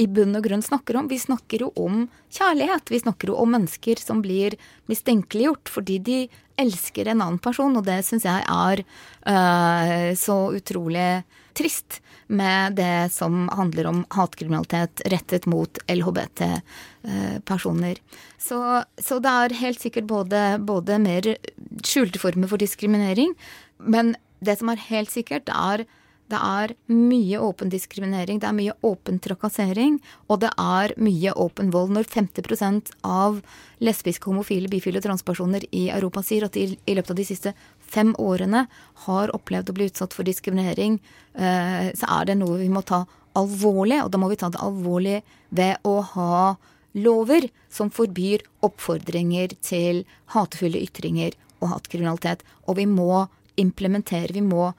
[0.00, 1.08] i bunn og grunn snakker om.
[1.10, 2.90] Vi snakker jo om kjærlighet.
[2.90, 4.56] Vi snakker jo om mennesker som blir
[4.90, 6.18] mistenkeliggjort fordi de
[6.60, 11.24] elsker en annen person, og det syns jeg er øh, så utrolig
[11.54, 17.94] trist med det som handler om hatkriminalitet rettet mot LHBT-personer.
[18.38, 21.36] Så, så, det er helt sikkert både, både mer
[21.84, 23.34] skjulte former for diskriminering,
[23.78, 25.84] men det som er helt sikkert, er
[26.32, 29.98] det er mye åpen diskriminering, det er mye åpen trakassering,
[30.32, 31.92] og det er mye åpen vold.
[31.92, 33.42] Når 50% av
[33.84, 37.52] lesbiske, homofile, bifile og transpersoner i Europa sier at de i løpet av de siste
[37.94, 38.66] fem årene
[39.06, 40.98] har opplevd å bli utsatt for diskriminering,
[41.34, 43.04] eh, så er det noe vi må ta
[43.38, 45.20] alvorlig, og da må vi ta det alvorlig
[45.54, 46.56] ved å ha
[46.94, 50.04] lover som forbyr oppfordringer til
[50.34, 52.44] hatefulle ytringer og hatkriminalitet.
[52.68, 53.26] Og vi må
[53.60, 54.72] implementere, vi må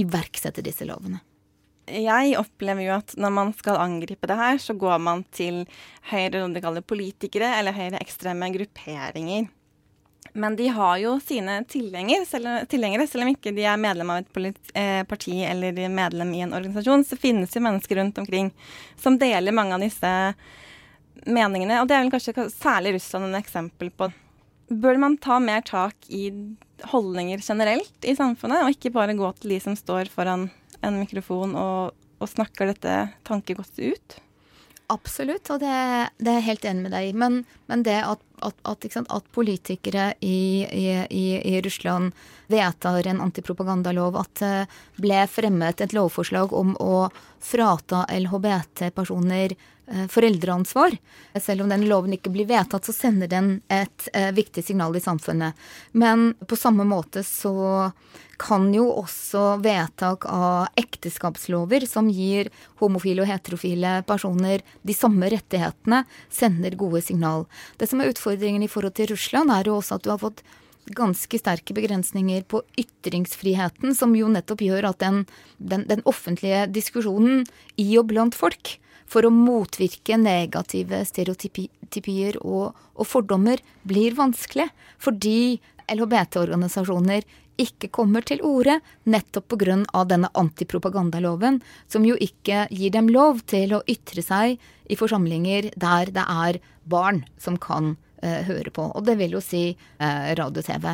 [0.00, 1.22] iverksette disse lovene?
[1.90, 5.64] Jeg opplever jo at når man skal angripe det her, så går man til
[6.10, 9.48] høyre politikere eller høyreekstreme grupperinger.
[10.32, 14.22] Men de har jo sine tilhengere, selv, tilhengere, selv om ikke de er medlem av
[14.22, 17.04] et eh, parti eller medlem i en organisasjon.
[17.04, 18.52] Så finnes jo mennesker rundt omkring
[19.00, 20.12] som deler mange av disse
[21.26, 21.80] meningene.
[21.82, 24.10] Og det er vel kanskje særlig Russland en eksempel på.
[24.70, 26.28] Bør man ta mer tak i
[26.92, 30.48] holdninger generelt i samfunnet, og ikke bare gå til de som står foran
[30.86, 34.20] en mikrofon og, og snakker dette tankegodset ut?
[34.90, 35.74] Absolutt, og det,
[36.18, 37.14] det, er jeg helt enig med deg i.
[37.14, 42.12] Men, men, det at, at, at, at politikere i, i, i, Russland
[42.50, 44.54] vedtar en antipropagandalov, at det
[45.00, 47.08] ble fremmet et lovforslag om å
[47.40, 49.56] frata LHBT-personer
[49.92, 50.96] Eh, foreldreansvar.
[51.40, 55.02] Selv om den loven ikke blir vedtatt, så sender den et eh, viktig signal i
[55.02, 55.58] samfunnet.
[55.90, 57.90] Men på samme måte så
[58.38, 66.04] kan jo også vedtak av ekteskapslover som gir homofile og heterofile personer de samme rettighetene,
[66.30, 67.48] sender gode signal.
[67.76, 70.42] Det som er utfordringen i forhold til Russland, er jo også at du har fått
[70.96, 75.26] ganske sterke begrensninger på ytringsfriheten, som jo nettopp gjør at den,
[75.58, 77.44] den, den offentlige diskusjonen
[77.76, 78.78] i og blant folk
[79.10, 84.68] for å motvirke negative stereotypier og, og fordommer blir vanskelig,
[85.02, 87.26] fordi LHBT-organisasjoner
[87.60, 90.04] ikke kommer til orde nettopp pga.
[90.08, 96.14] denne antipropagandaloven, som jo ikke gir dem lov til å ytre seg i forsamlinger der
[96.14, 98.88] det er barn som kan uh, høre på.
[98.94, 100.86] Og det vil jo si eh, radio-TV.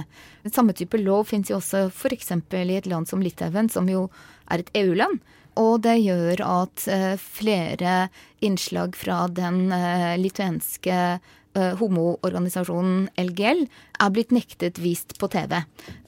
[0.53, 2.33] Samme type lov fins jo også f.eks.
[2.33, 4.07] i et land som Litauen, som jo
[4.51, 5.21] er et EU-land.
[5.57, 8.07] Og det gjør at eh, flere
[8.45, 15.57] innslag fra den eh, lituenske eh, homoorganisasjonen LGL er blitt nektet vist på TV.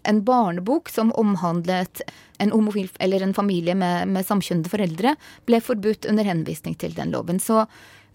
[0.09, 2.03] En barnebok som omhandlet
[2.39, 5.15] en homofil eller en familie med, med samkjønnede foreldre,
[5.49, 7.41] ble forbudt under henvisning til den loven.
[7.41, 7.65] Så,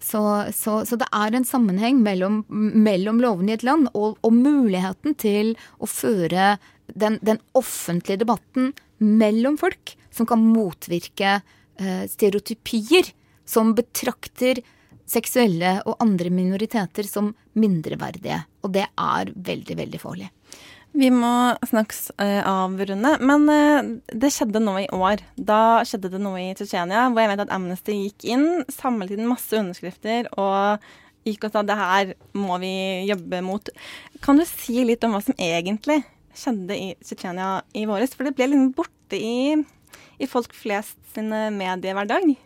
[0.04, 4.36] så, så, så det er en sammenheng mellom, mellom lovene i et land og, og
[4.36, 6.54] muligheten til å føre
[6.92, 13.08] den, den offentlige debatten mellom folk som kan motvirke eh, stereotypier
[13.48, 14.60] som betrakter
[15.08, 18.42] seksuelle og andre minoriteter som mindreverdige.
[18.64, 20.30] Og det er veldig, veldig farlig.
[20.94, 21.28] Vi må
[21.66, 25.24] snakkes uh, avrunde, men uh, det skjedde noe i år.
[25.34, 29.26] Da skjedde det noe i Tsjetsjenia hvor jeg vet at Amnesty gikk inn, samlet inn
[29.26, 30.84] masse underskrifter og
[31.26, 32.74] gikk og sa det her må vi
[33.08, 33.72] jobbe mot.
[34.22, 36.04] Kan du si litt om hva som egentlig
[36.36, 38.14] skjedde i Tsjetsjenia i våres?
[38.14, 39.64] For det ble litt borte i
[40.22, 42.36] i folk flest sin mediehverdag?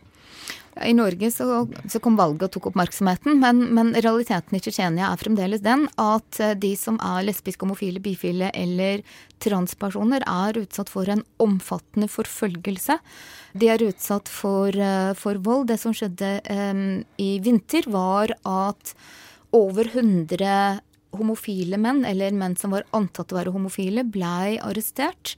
[0.84, 1.46] I Norge så,
[1.90, 6.40] så, kom valget og tok oppmerksomheten, men, men realiteten i Tsjetsjenia er fremdeles den at
[6.42, 9.02] eh, de som er lesbiske, homofile, bifile eller
[9.42, 12.98] transpersoner, er utsatt for en omfattende forfølgelse.
[13.58, 15.68] De er utsatt for, eh, for vold.
[15.70, 16.84] Det som skjedde um,
[17.20, 18.94] i vinter, var at
[19.56, 20.82] over 100
[21.16, 25.36] homofile menn, eller menn som var antatt å være homofile, blei arrestert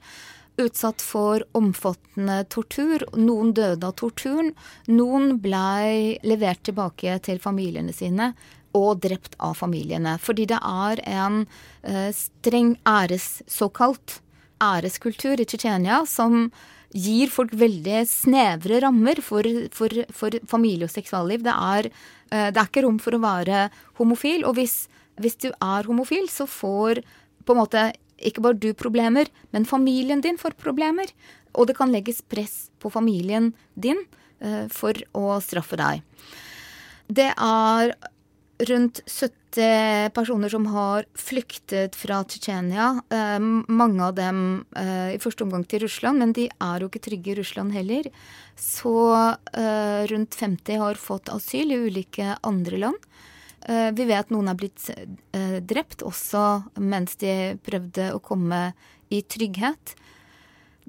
[0.59, 3.05] utsatt for omfattende tortur.
[3.17, 4.51] Noen døde av torturen.
[4.91, 8.33] Noen blei levert tilbake til familiene sine
[8.77, 10.17] og drept av familiene.
[10.21, 14.21] Fordi det er en uh, streng æres, såkalt
[14.61, 16.45] æreskultur i Tsjetsjenia som
[16.91, 21.43] gir folk veldig snevre rammer for, for, for familie og seksualliv.
[21.45, 21.87] Det er,
[22.31, 24.43] eh, det er, ikke rom for å være homofil.
[24.47, 24.75] Og hvis,
[25.21, 26.99] hvis du er homofil, så får
[27.47, 27.85] på en måte
[28.27, 31.11] ikke bare du problemer, men familien din får problemer.
[31.57, 33.99] Og det kan legges press på familien din
[34.43, 36.05] uh, for å straffe deg.
[37.11, 37.95] Det er
[38.69, 43.01] rundt 70 personer som har flyktet fra Tsjetsjenia.
[43.09, 47.03] Eh, mange av dem eh, i første omgang til Russland, men de er jo ikke
[47.07, 48.07] trygge i Russland heller.
[48.55, 53.09] Så eh, rundt 50 har fått asyl i ulike andre land.
[53.69, 56.45] Eh, vi vet noen er blitt eh, drept også
[56.81, 58.71] mens de prøvde å komme
[59.13, 59.95] i trygghet.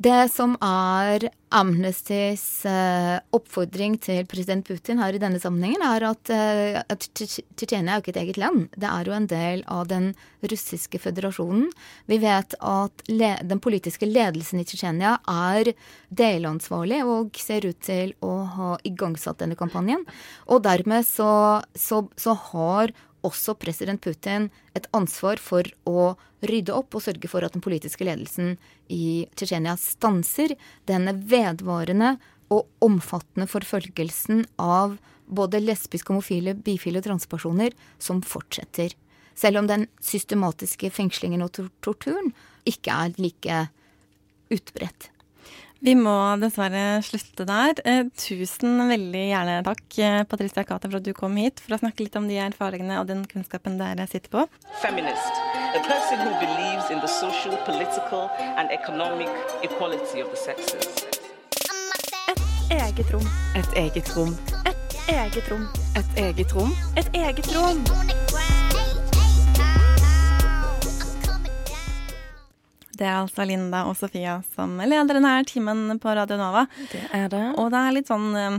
[0.02, 6.32] Det som er Amnestys uh, oppfordring til president Putin her i denne sammenhengen, er at,
[6.32, 8.64] uh, at Tsjetsjenia er jo ikke et eget land.
[8.72, 10.08] Det er jo en del av den
[10.48, 11.68] russiske føderasjonen.
[12.10, 15.74] Vi vet at den politiske ledelsen i Tsjetsjenia er
[16.10, 20.02] delansvarlig og ser ut til å ha igangsatt denne kampanjen.
[20.50, 26.12] Og dermed så, så, så har også president Putin et ansvar for å
[26.48, 28.56] rydde opp og sørge for at den politiske ledelsen
[28.90, 30.56] i Tsjetsjenia stanser
[30.90, 32.16] denne vedvarende
[32.52, 34.98] og omfattende forfølgelsen av
[35.32, 38.92] både lesbiske, homofile, bifile og transpersoner som fortsetter.
[39.38, 41.54] Selv om den systematiske fengslingen og
[41.84, 42.34] torturen
[42.68, 43.62] ikke er like
[44.52, 45.11] utbredt.
[45.82, 47.74] Vi må dessverre slutte der.
[47.84, 51.80] Eh, tusen veldig gjerne takk, eh, Patricia Kate, for at du kom hit for å
[51.80, 54.46] snakke litt om de erfaringene og den kunnskapen dere sitter på.
[54.80, 55.42] Feminist.
[55.74, 59.28] A person who believes in the social, political and economic
[59.64, 60.86] equality of the sexes.
[62.30, 63.26] Et eget rom.
[63.56, 64.36] Et eget rom.
[64.64, 65.68] Et eget rom.
[65.96, 66.76] Et eget rom.
[66.96, 68.21] Et eget rom.
[72.92, 76.66] Det er altså Linda og Sofia som leder denne timen på Radio Nova.
[76.92, 77.44] Det er det.
[77.60, 78.58] Og det er litt sånn eh,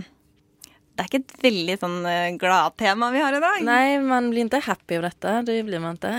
[0.94, 3.60] Det er ikke et veldig sånn eh, gladtema vi har i dag.
[3.68, 5.36] Nei, man blir ikke happy av dette.
[5.50, 6.16] Det blir man ikke.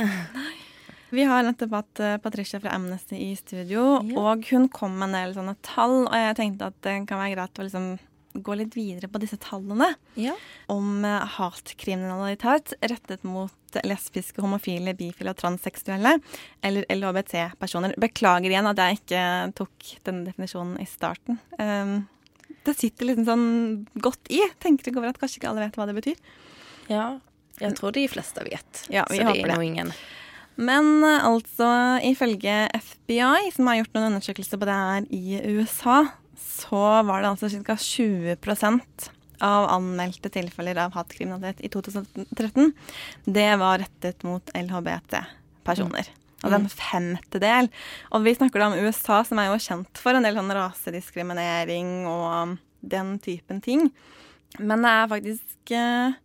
[1.14, 4.18] Vi har nettopp hatt eh, Patricia fra Amnesty i studio, ja.
[4.18, 7.37] og hun kom med en del sånne tall, og jeg tenkte at det kan være
[7.37, 7.92] greit å liksom
[8.35, 10.33] gå litt videre på disse tallene ja.
[10.74, 11.05] om
[11.37, 16.16] hatkriminalitet rettet mot lesbiske, homofile, bifile og transseksuelle
[16.64, 17.96] eller LHBT-personer.
[18.00, 19.22] Beklager igjen at jeg ikke
[19.60, 21.40] tok denne definisjonen i starten.
[21.58, 22.02] Um,
[22.64, 23.46] det sitter liksom sånn
[24.00, 24.40] godt i.
[24.62, 26.20] Tenker ikke over at kanskje ikke alle vet hva det betyr.
[26.88, 27.06] Ja,
[27.62, 28.84] jeg tror de fleste vet.
[28.92, 29.58] Ja, vi så håper det.
[29.64, 29.94] ingen.
[30.54, 31.66] Men altså,
[32.06, 36.04] ifølge FBI, som har gjort noen undersøkelser på det her i USA,
[36.38, 37.76] så var det altså ca.
[37.76, 38.38] 20
[39.44, 42.72] av anmeldte tilfeller av hatkriminalitet i 2013,
[43.24, 46.11] det var rettet mot LHBT-personer.
[46.11, 46.20] Mm.
[46.44, 47.70] er en femtedel.
[48.12, 51.94] Og vi snakker da om USA, som er jo kjent for en del sånn rasediskriminering
[52.11, 53.88] og den typen ting.
[54.59, 56.18] Men det er faktisk eh,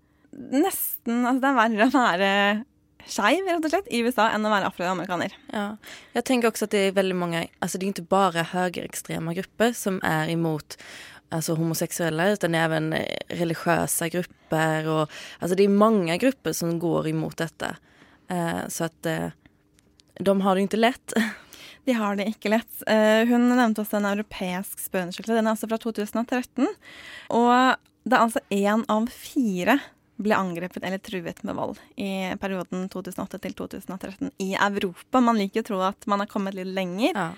[0.54, 2.34] nesten Altså, det er verre å være
[3.10, 5.34] skeiv rett og slett, i USA enn å være afroamerikaner.
[5.54, 5.66] Ja.
[6.14, 9.74] Jeg tenker også at det er veldig mange Altså det er ikke bare høyreekstreme grupper
[9.78, 10.78] som er imot
[11.30, 17.08] alltså homosexuella utan även eh, religiösa grupper och alltså det är många grupper som går
[17.08, 17.76] emot detta.
[18.28, 19.28] Eh, så att eh,
[20.20, 21.14] de har det ikke lett.
[21.86, 22.84] De har det ikke lett.
[23.30, 25.34] Hun nevnte også en europeisk spørreundersøkelse.
[25.34, 26.68] Den er altså fra 2013.
[27.34, 27.54] Og
[28.04, 29.78] det er altså én av fire
[30.20, 35.22] ble angrepet eller truet med vold i perioden 2008 til 2013 i Europa.
[35.24, 37.30] Man liker å tro at man har kommet litt lenger, ja.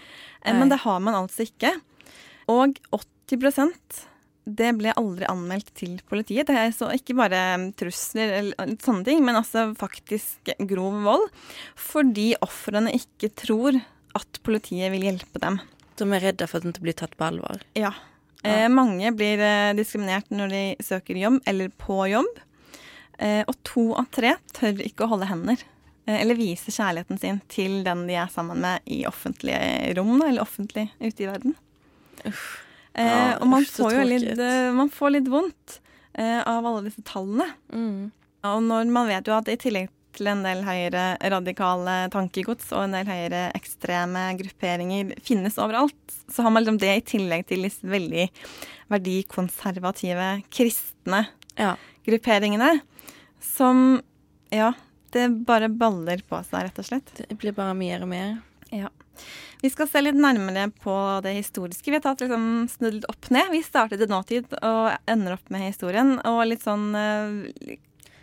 [0.42, 1.76] Eh, men det har man altså ikke.
[2.52, 2.80] Og
[3.32, 4.06] 80%
[4.42, 6.50] det ble aldri anmeldt til politiet.
[6.50, 7.42] Det er så ikke bare
[7.78, 11.28] trusler eller sånne ting, men altså faktisk grov vold.
[11.80, 13.78] Fordi ofrene ikke tror
[14.18, 15.60] at politiet vil hjelpe dem.
[16.00, 17.62] De er redde for at de blir tatt på alvor?
[17.78, 17.94] Ja.
[18.42, 18.56] ja.
[18.66, 22.42] Eh, mange blir eh, diskriminert når de søker jobb, eller på jobb.
[23.22, 25.62] Eh, og to av tre tør ikke å holde hender.
[26.08, 30.42] Eh, eller vise kjærligheten sin til den de er sammen med i offentlige rom, eller
[30.44, 31.54] offentlig ute i verden.
[32.28, 32.44] Uff.
[32.94, 35.78] Eh, og man får jo litt, eh, man får litt vondt
[36.14, 37.48] eh, av alle disse tallene.
[37.72, 38.12] Mm.
[38.52, 42.84] Og når man vet jo at i tillegg til en del høyere radikale tankegods og
[42.84, 47.64] en del høyere ekstreme grupperinger finnes overalt, så har man liksom det i tillegg til
[47.64, 48.28] disse veldig
[48.92, 51.24] verdikonservative, kristne
[51.56, 51.78] ja.
[52.08, 52.74] grupperingene,
[53.40, 54.02] som
[54.52, 54.74] ja,
[55.16, 57.14] det bare baller på seg, rett og slett.
[57.22, 58.36] Det blir bare mer og mer.
[58.76, 58.92] Ja.
[59.62, 61.86] Vi skal se litt nærmere på det historiske.
[61.92, 63.52] Vi har tatt liksom snudd opp ned.
[63.54, 66.16] Vi startet i nåtid og ender opp med historien.
[66.26, 67.76] Og litt sånn uh,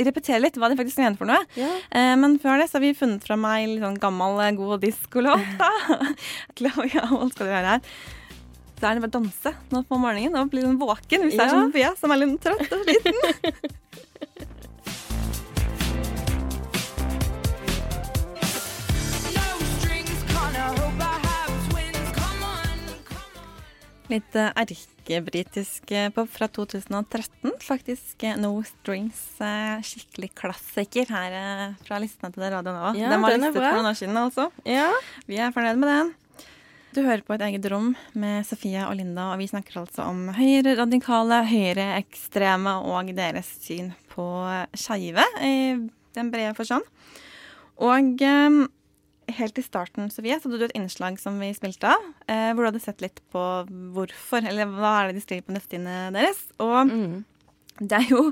[0.02, 1.38] repetere litt hva de faktisk mener for noe.
[1.58, 1.70] Ja.
[1.94, 4.82] Uh, men før det så har vi funnet fra meg litt sånn gammel, eh, god
[4.82, 5.62] diskolåt.
[6.58, 7.98] Claudia, hva skal du høre her?
[8.78, 11.42] Så er det bare å danse nå på morgenen og bli sånn våken hvis det
[11.42, 11.54] er Ja.
[11.56, 13.16] sånn Sofia som er litt trøtt og sliten.
[24.08, 27.50] Litt eh, erkebritisk pop fra 2013.
[27.60, 29.20] Faktisk eh, No Strings.
[29.44, 32.94] eh, skikkelig klassiker her fra listene til Radio Nova.
[32.96, 34.48] Ja, den var listet for noen år siden også.
[34.64, 34.88] Ja.
[35.28, 36.14] Vi er fornøyd med den.
[36.96, 40.30] Du hører på et eget rom med Sofie og Linda, og vi snakker altså om
[40.38, 44.24] høyre radikale, høyre ekstreme og deres syn på
[44.72, 45.58] skeive i
[46.16, 46.88] den brede forstand.
[47.76, 48.16] Og
[49.36, 52.64] helt i starten, Sofie, så hadde du et innslag som vi spilte av, eh, hvor
[52.64, 53.44] du hadde sett litt på
[53.94, 56.40] hvorfor, eller hva er det de skriver på nettsidene deres.
[56.64, 56.92] Og
[57.80, 58.28] det er jo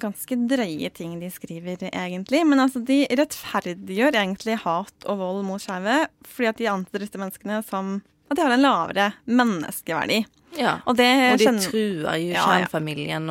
[0.00, 2.42] ganske drøye ting de skriver, egentlig.
[2.48, 7.20] Men altså, de rettferdiggjør egentlig hat og vold mot skeive fordi at de anser disse
[7.20, 7.98] menneskene som
[8.30, 10.24] at de har en lavere menneskeverdi.
[10.56, 10.78] Ja.
[10.88, 11.04] Og, det
[11.34, 12.68] Og de skjønner- truer jo Ja, ja.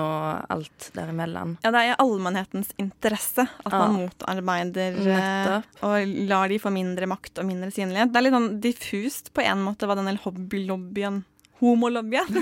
[0.04, 1.56] og alt derimellom.
[1.64, 3.78] Ja, det er i allmennhetens interesse at Ja.
[3.80, 5.64] man motarbeider eh, Nettopp.
[5.82, 8.12] og lar de få mindre makt og mindre synlighet.
[8.14, 11.24] Det er litt sånn diffust på en måte hva denne hobbylobbyen
[11.62, 12.28] Homolobbyen.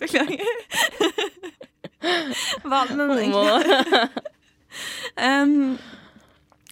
[0.00, 0.44] Beklager.
[2.64, 4.08] Hva den egentlig
[5.24, 5.78] um,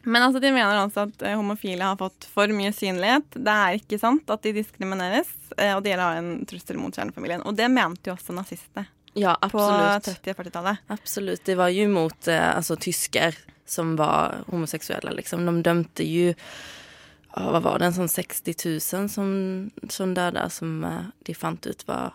[0.03, 3.36] Men altså, de mener altså at eh, homofile har fått for mye synlighet.
[3.36, 7.44] Det er ikke sant at de diskrimineres, eh, og det har en trussel mot kjernefamilien.
[7.46, 8.88] Og det mente jo også nazistene.
[9.14, 9.36] Ja.
[9.53, 10.84] På 30- og 40-tallet.
[10.94, 11.44] Absolutt.
[11.44, 13.36] Det var jo mot altså, tysker
[13.72, 15.46] som var homoseksuelle, Liksom.
[15.46, 16.32] De dømte jo
[17.32, 19.28] Hva var det, en sånn 60 000 som,
[19.88, 22.12] som døde, som eh, de fant ut var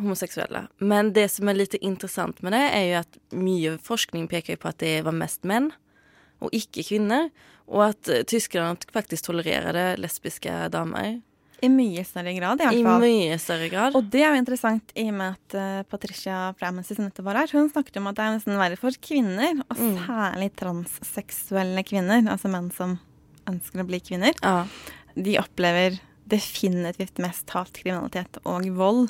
[0.00, 0.64] homoseksuelle.
[0.82, 4.72] Men det som er litt interessant med det er jo at mye forskning peker på
[4.72, 5.70] at det var mest män
[6.40, 7.30] och ikke kvinner,
[7.68, 11.20] og at tyskerne faktisk tolererer det lesbiske damer.
[11.64, 13.94] I mye større grad, i hvert I mye større grad.
[13.96, 17.38] Og det er jo interessant i og med at eh, Patricia Framancy, som nettopp var
[17.40, 19.94] her, hun snakket om at det er nesten verre for kvinner, og Mm.
[20.04, 22.98] særlig transseksuelle kvinner, altså menn som
[23.48, 24.34] ønsker å bli kvinner.
[25.16, 29.08] De opplever definitivt mest hatkriminalitet og vold.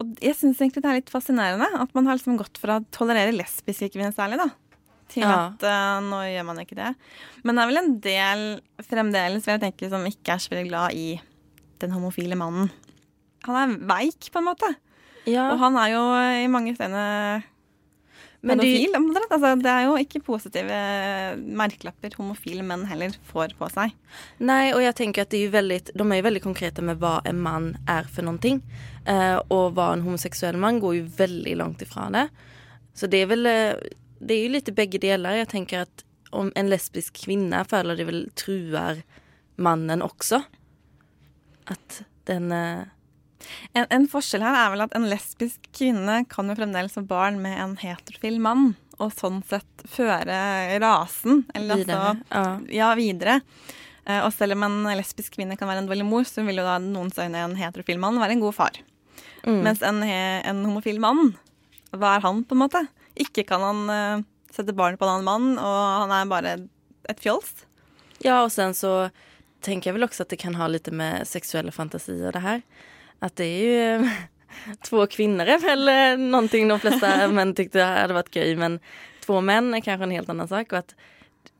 [0.00, 2.84] Og jeg syns egentlig det er litt fascinerende at man har liksom gått fra å
[2.90, 4.50] tolerere lesbiske kvinner særlig, da,
[5.10, 5.50] til Ja.
[5.50, 6.94] at uh, nå gjør man ikke det.
[7.44, 8.44] Men det er vel en del
[8.86, 11.08] fremdeles vil jeg tenke, som ikke er så veldig glad i
[11.80, 12.70] den homofile mannen.
[13.46, 14.74] Han er veik, på en måte.
[15.26, 16.02] Og han er jo
[16.44, 17.42] i mange steder
[18.40, 18.94] pedofil.
[18.96, 19.32] omtrent.
[19.32, 20.78] Altså, det er jo ikke positive
[21.60, 23.94] merkelapper homofile menn heller får på seg.
[24.40, 27.00] Nei, og jeg tenker at det er ju väldigt, de er jo veldig konkrete med
[27.02, 28.62] hva en mann er for noen ting.
[29.06, 32.28] Eh, og hva en homoseksuell mann går jo veldig langt ifra det.
[32.96, 33.74] Så det er eh,
[34.20, 35.34] det är ju lite bägge delar.
[35.34, 39.02] Jag tänker att om en lesbisk kvinna føler det väl truar
[39.56, 40.42] mannen också.
[41.64, 42.52] Att den...
[42.52, 42.82] Eh,
[43.72, 47.38] En, en forskjell her er vel at en lesbisk kvinne kan jo fremdeles få barn
[47.40, 50.36] med en heterofil mann, og sånn sett føre
[50.82, 52.90] rasen eller Videre, altså, ja.
[52.98, 53.38] videre.
[54.04, 56.66] Eh, og selv om en lesbisk kvinne kan være en dårlig mor, så vil jo
[56.68, 58.76] da noens øyne en heterofil mann være en god far.
[59.46, 59.62] Mm.
[59.64, 61.32] Mens en, en homofil mann,
[61.96, 62.84] hva er han på en måte?
[63.18, 66.54] Ikke kan han eh, sette barn på en annen mann, og han er bare
[67.10, 67.64] et fjols.
[68.20, 69.10] Ja, og sen så
[69.64, 72.60] tenker jeg vel også at det kan ha litt med seksuelle fantasier det her.
[73.24, 74.10] At det er jo
[74.88, 78.80] två kvinner er vel noe någonting de fleste menn tykte hadde vært gøy men
[79.24, 80.72] två menn er kanskje en helt annen sak.
[80.72, 80.94] Og at,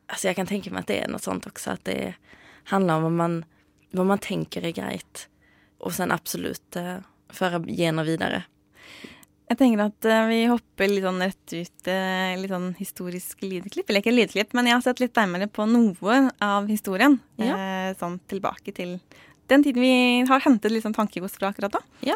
[0.09, 2.15] altså jeg kan tenke meg at det er noe sånt også, at det
[2.73, 3.37] handler om hva man,
[3.97, 5.27] hva man tenker er greit.
[5.81, 7.01] og sen absolutt uh,
[7.33, 8.43] føre gener vidare.
[9.51, 13.89] Jeg tenker at eh, vi hopper litt sånn rett ut eh, litt sånn historisk lydklipp.
[13.91, 17.19] Eller ikke lydklipp, men jeg har sett litt nærmere på noe av historien.
[17.43, 17.57] Ja.
[17.59, 19.01] Eh, sånn tilbake til
[19.51, 19.95] den tiden vi
[20.29, 21.83] har hentet litt sånn tankegods fra akkurat da.
[22.07, 22.15] Ja.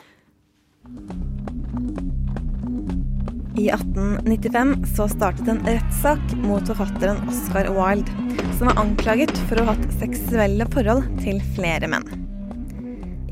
[3.59, 8.15] I 1895 så startet en rettssak mot forfatteren Oscar Wilde,
[8.61, 12.24] som var anklaget for å ha hatt seksuelle forhold til flere menn.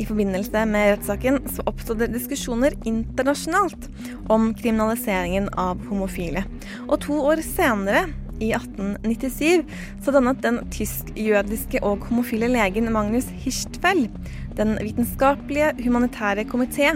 [0.00, 3.88] I forbindelse med rettssaken så oppstod det diskusjoner internasjonalt
[4.32, 6.44] om kriminaliseringen av homofile.
[6.88, 8.06] Og to år senere,
[8.42, 9.62] i 1897,
[10.02, 14.08] så dannet den tysk-jødiske og homofile legen Magnus Hirstfeld,
[14.58, 16.90] den vitenskapelige humanitære komité,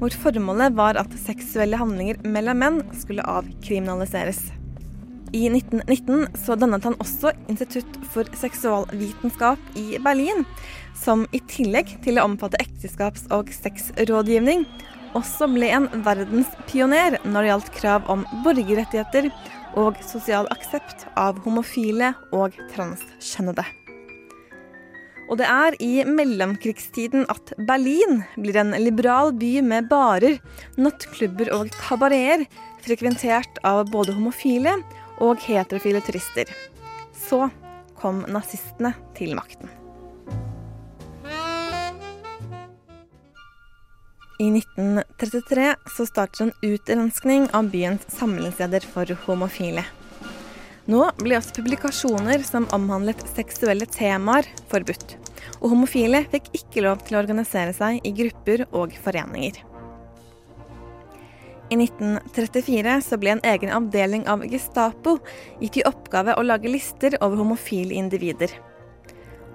[0.00, 4.48] hvor formålet var at seksuelle handlinger mellom menn skulle avkriminaliseres.
[5.32, 10.42] I 1919 så dannet han også Institutt for seksualvitenskap i Berlin,
[10.98, 14.64] som i tillegg til å omfatte ekteskaps- og sexrådgivning,
[15.14, 19.30] også ble en verdenspioner når det gjaldt krav om borgerrettigheter
[19.78, 23.66] og sosial aksept av homofile og transkjønnede.
[25.30, 30.40] Og det er i mellomkrigstiden at Berlin blir en liberal by med barer,
[30.74, 32.48] nattklubber og kabareter,
[32.82, 34.72] frekventert av både homofile
[35.20, 36.50] og heterofile turister.
[37.16, 37.46] Så
[38.00, 39.70] kom nazistene til makten.
[44.40, 49.84] I 1933 så starter en utrenskning av byens samlingsleder for homofile.
[50.88, 55.18] Nå ble også publikasjoner som omhandlet seksuelle temaer, forbudt.
[55.60, 59.60] Og homofile fikk ikke lov til å organisere seg i grupper og foreninger.
[61.70, 65.20] I 1934 så ble en egen avdeling av Gestapo
[65.60, 68.50] gitt i oppgave å lage lister over homofile individer.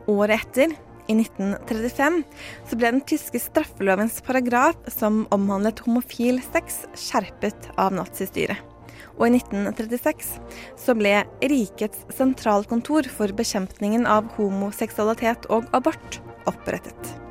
[0.07, 0.75] Året etter,
[1.11, 2.21] i 1935,
[2.69, 8.63] så ble den tyske straffelovens paragraf som omhandlet homofil sex, skjerpet av nazistyret.
[9.19, 10.31] Og i 1936
[10.81, 17.24] så ble Rikets sentralkontor for bekjempningen av homoseksualitet og abort opprettet.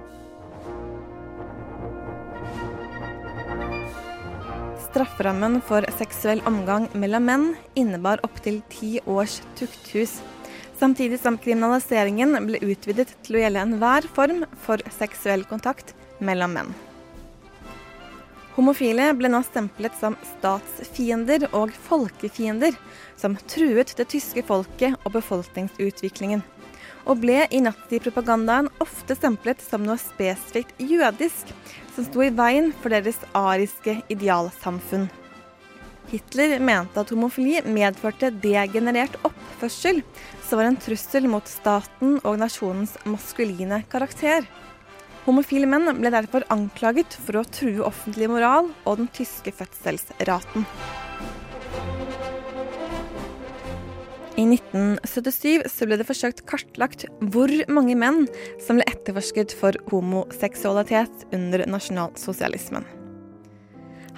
[4.95, 10.21] Strafferammen for seksuell omgang mellom menn innebar opptil ti års tukthus,
[10.79, 15.91] samtidig som kriminaliseringen ble utvidet til å gjelde enhver form for seksuell kontakt
[16.23, 16.71] mellom menn.
[18.55, 22.79] Homofile ble nå stemplet som statsfiender og folkefiender,
[23.19, 26.47] som truet det tyske folket og befolkningsutviklingen,
[27.05, 31.53] og ble i nazipropagandaen ofte stemplet som noe spesifikt jødisk,
[31.95, 35.07] som sto i veien for deres ariske idealsamfunn.
[36.11, 40.03] Hitler mente at homofili medførte degenerert oppførsel,
[40.45, 44.45] som var en trussel mot staten og nasjonens maskuline karakter.
[45.25, 50.69] Homofile menn ble derfor anklaget for å true offentlig moral og den tyske fødselsraten.
[54.35, 58.25] I 1977 så ble det forsøkt kartlagt hvor mange menn
[58.59, 62.83] som ble etterforsket for homoseksualitet under nasjonalsosialismen.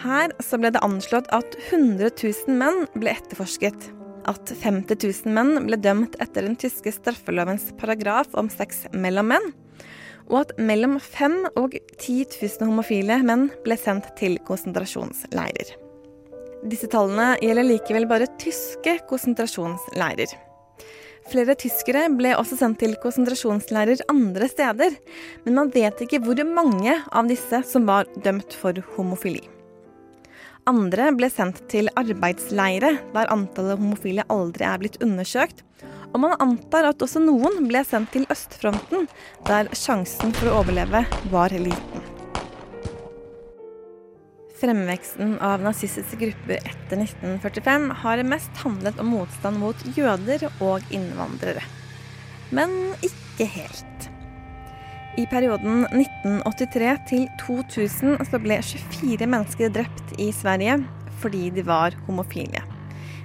[0.01, 3.91] Her så ble det anslått at 100 000 menn ble etterforsket,
[4.25, 9.51] at 50 000 menn ble dømt etter den tyske straffelovens paragraf om sex mellom menn,
[10.33, 15.77] og at mellom 5 og 10 000 homofile menn ble sendt til konsentrasjonsleirer.
[16.67, 20.33] Disse tallene gjelder likevel bare tyske konsentrasjonsleirer.
[21.27, 24.95] Flere tyskere ble også sendt til konsentrasjonsleirer andre steder,
[25.45, 29.43] men man vet ikke hvor mange av disse som var dømt for homofili.
[30.67, 35.63] Andre ble sendt til arbeidsleire, der antallet homofile aldri er blitt undersøkt.
[36.15, 39.07] Og man antar at også noen ble sendt til østfronten,
[39.47, 42.16] der sjansen for å overleve var liten.
[44.57, 51.61] Fremveksten av nazistiske grupper etter 1945 har mest handlet om motstand mot jøder og innvandrere.
[52.57, 52.73] Men
[53.05, 54.07] ikke helt.
[55.21, 60.79] I perioden 1983 til 2000 så ble 24 mennesker drept i Sverige
[61.21, 62.63] fordi de var homofile.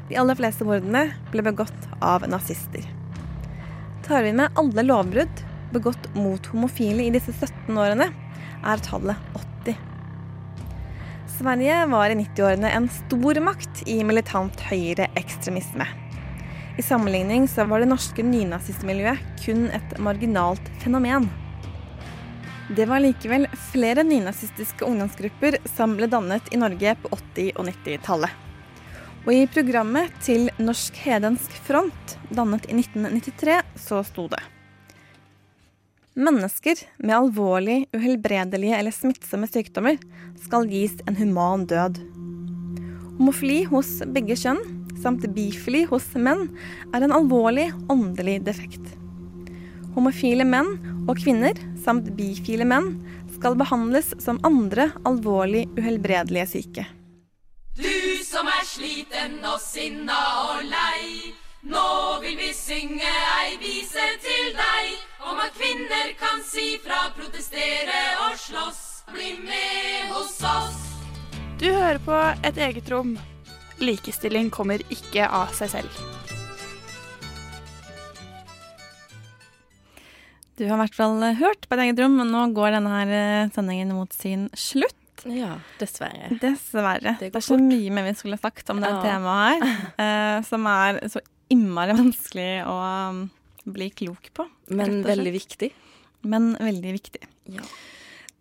[0.09, 2.83] De aller fleste mordene ble begått av nazister.
[4.07, 8.09] Tar vi med alle lovbrudd begått mot homofile i disse 17 årene,
[8.67, 9.50] er tallet 80.
[11.41, 15.87] Sverige var i 90-årene en stor makt i militant høyreekstremisme.
[16.77, 21.25] I sammenligning så var det norske nynazistmiljøet kun et marginalt fenomen.
[22.77, 28.39] Det var likevel flere nynazistiske ungdomsgrupper som ble dannet i Norge på 80- og 90-tallet.
[29.25, 34.45] Og i programmet til Norsk Hedensk Front, dannet i 1993, så sto det
[36.15, 39.95] Mennesker med alvorlig, uhelbredelige eller smittsomme sykdommer
[40.43, 42.01] skal gis en human død.
[43.15, 44.59] Homofili hos begge kjønn
[44.99, 46.49] samt bifili hos menn
[46.91, 48.83] er en alvorlig åndelig defekt.
[49.95, 50.73] Homofile menn
[51.07, 52.97] og kvinner samt bifile menn
[53.37, 56.85] skal behandles som andre alvorlig uhelbredelige syke.
[57.79, 60.19] Du som er sliten og sinna
[60.51, 61.31] og lei.
[61.71, 61.87] Nå
[62.19, 64.70] vil vi synge ei vise til deg
[66.11, 69.03] kvinner kan si fra, protestere og slåss.
[69.11, 70.79] Bli med hos oss.
[71.59, 72.15] Du hører på
[72.47, 73.17] Et eget rom.
[73.79, 75.89] Likestilling kommer ikke av seg selv.
[80.57, 83.11] Du har i hvert fall hørt på et eget rom, men nå går denne her
[83.17, 84.95] eh, sendingen mot sin slutt.
[85.25, 86.29] Ja, dessverre.
[86.41, 87.15] Dessverre.
[87.19, 87.65] Det Det, er så fort.
[87.65, 89.01] mye mer vi skulle sagt om det Ja.
[89.01, 92.75] temaet her, eh, som er så innmari vanskelig å
[93.09, 93.29] um,
[93.65, 94.47] bli klok på.
[94.69, 95.71] Men veldig viktig.
[96.21, 97.25] Men veldig viktig.
[97.51, 97.65] Ja.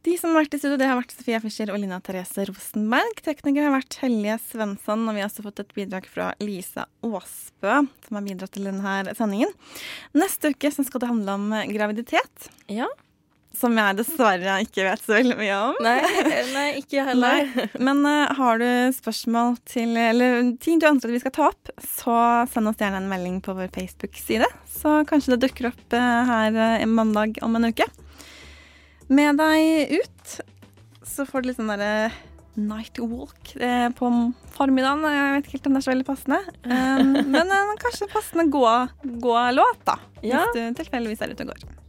[0.07, 3.19] De som har vært i studio, det har vært Sofia Fischer og Lina Therese Rosenberg.
[3.21, 7.75] Tekniker har vært Helje Svensson, og vi har også fått et bidrag fra Lisa Aasbø,
[8.07, 9.53] som har bidratt til denne sendingen.
[10.17, 12.49] Neste uke skal det handle om graviditet.
[12.73, 12.89] Ja.
[13.57, 15.79] Som jeg dessverre ikke vet så veldig mye om.
[15.83, 15.97] Nei,
[16.55, 17.49] nei ikke heller.
[17.51, 17.67] Nei.
[17.83, 21.73] Men uh, har du spørsmål til Eller ting du ønsker at vi skal ta opp,
[21.83, 22.15] så
[22.53, 24.47] send oss gjerne en melding på vår Facebook-side.
[24.71, 27.89] Så kanskje det dukker opp uh, her uh, en mandag om en uke.
[29.11, 30.37] Med deg ut
[31.11, 32.13] så får du litt sånn derre
[32.61, 33.55] night walk
[33.99, 34.09] på
[34.55, 35.03] formiddagen.
[35.11, 36.41] Jeg vet ikke helt om det er så veldig passende.
[37.35, 39.99] Men kanskje passende gå-låt, gå da.
[40.23, 40.45] Ja.
[40.45, 41.80] Hvis du tilfeldigvis er ute og går.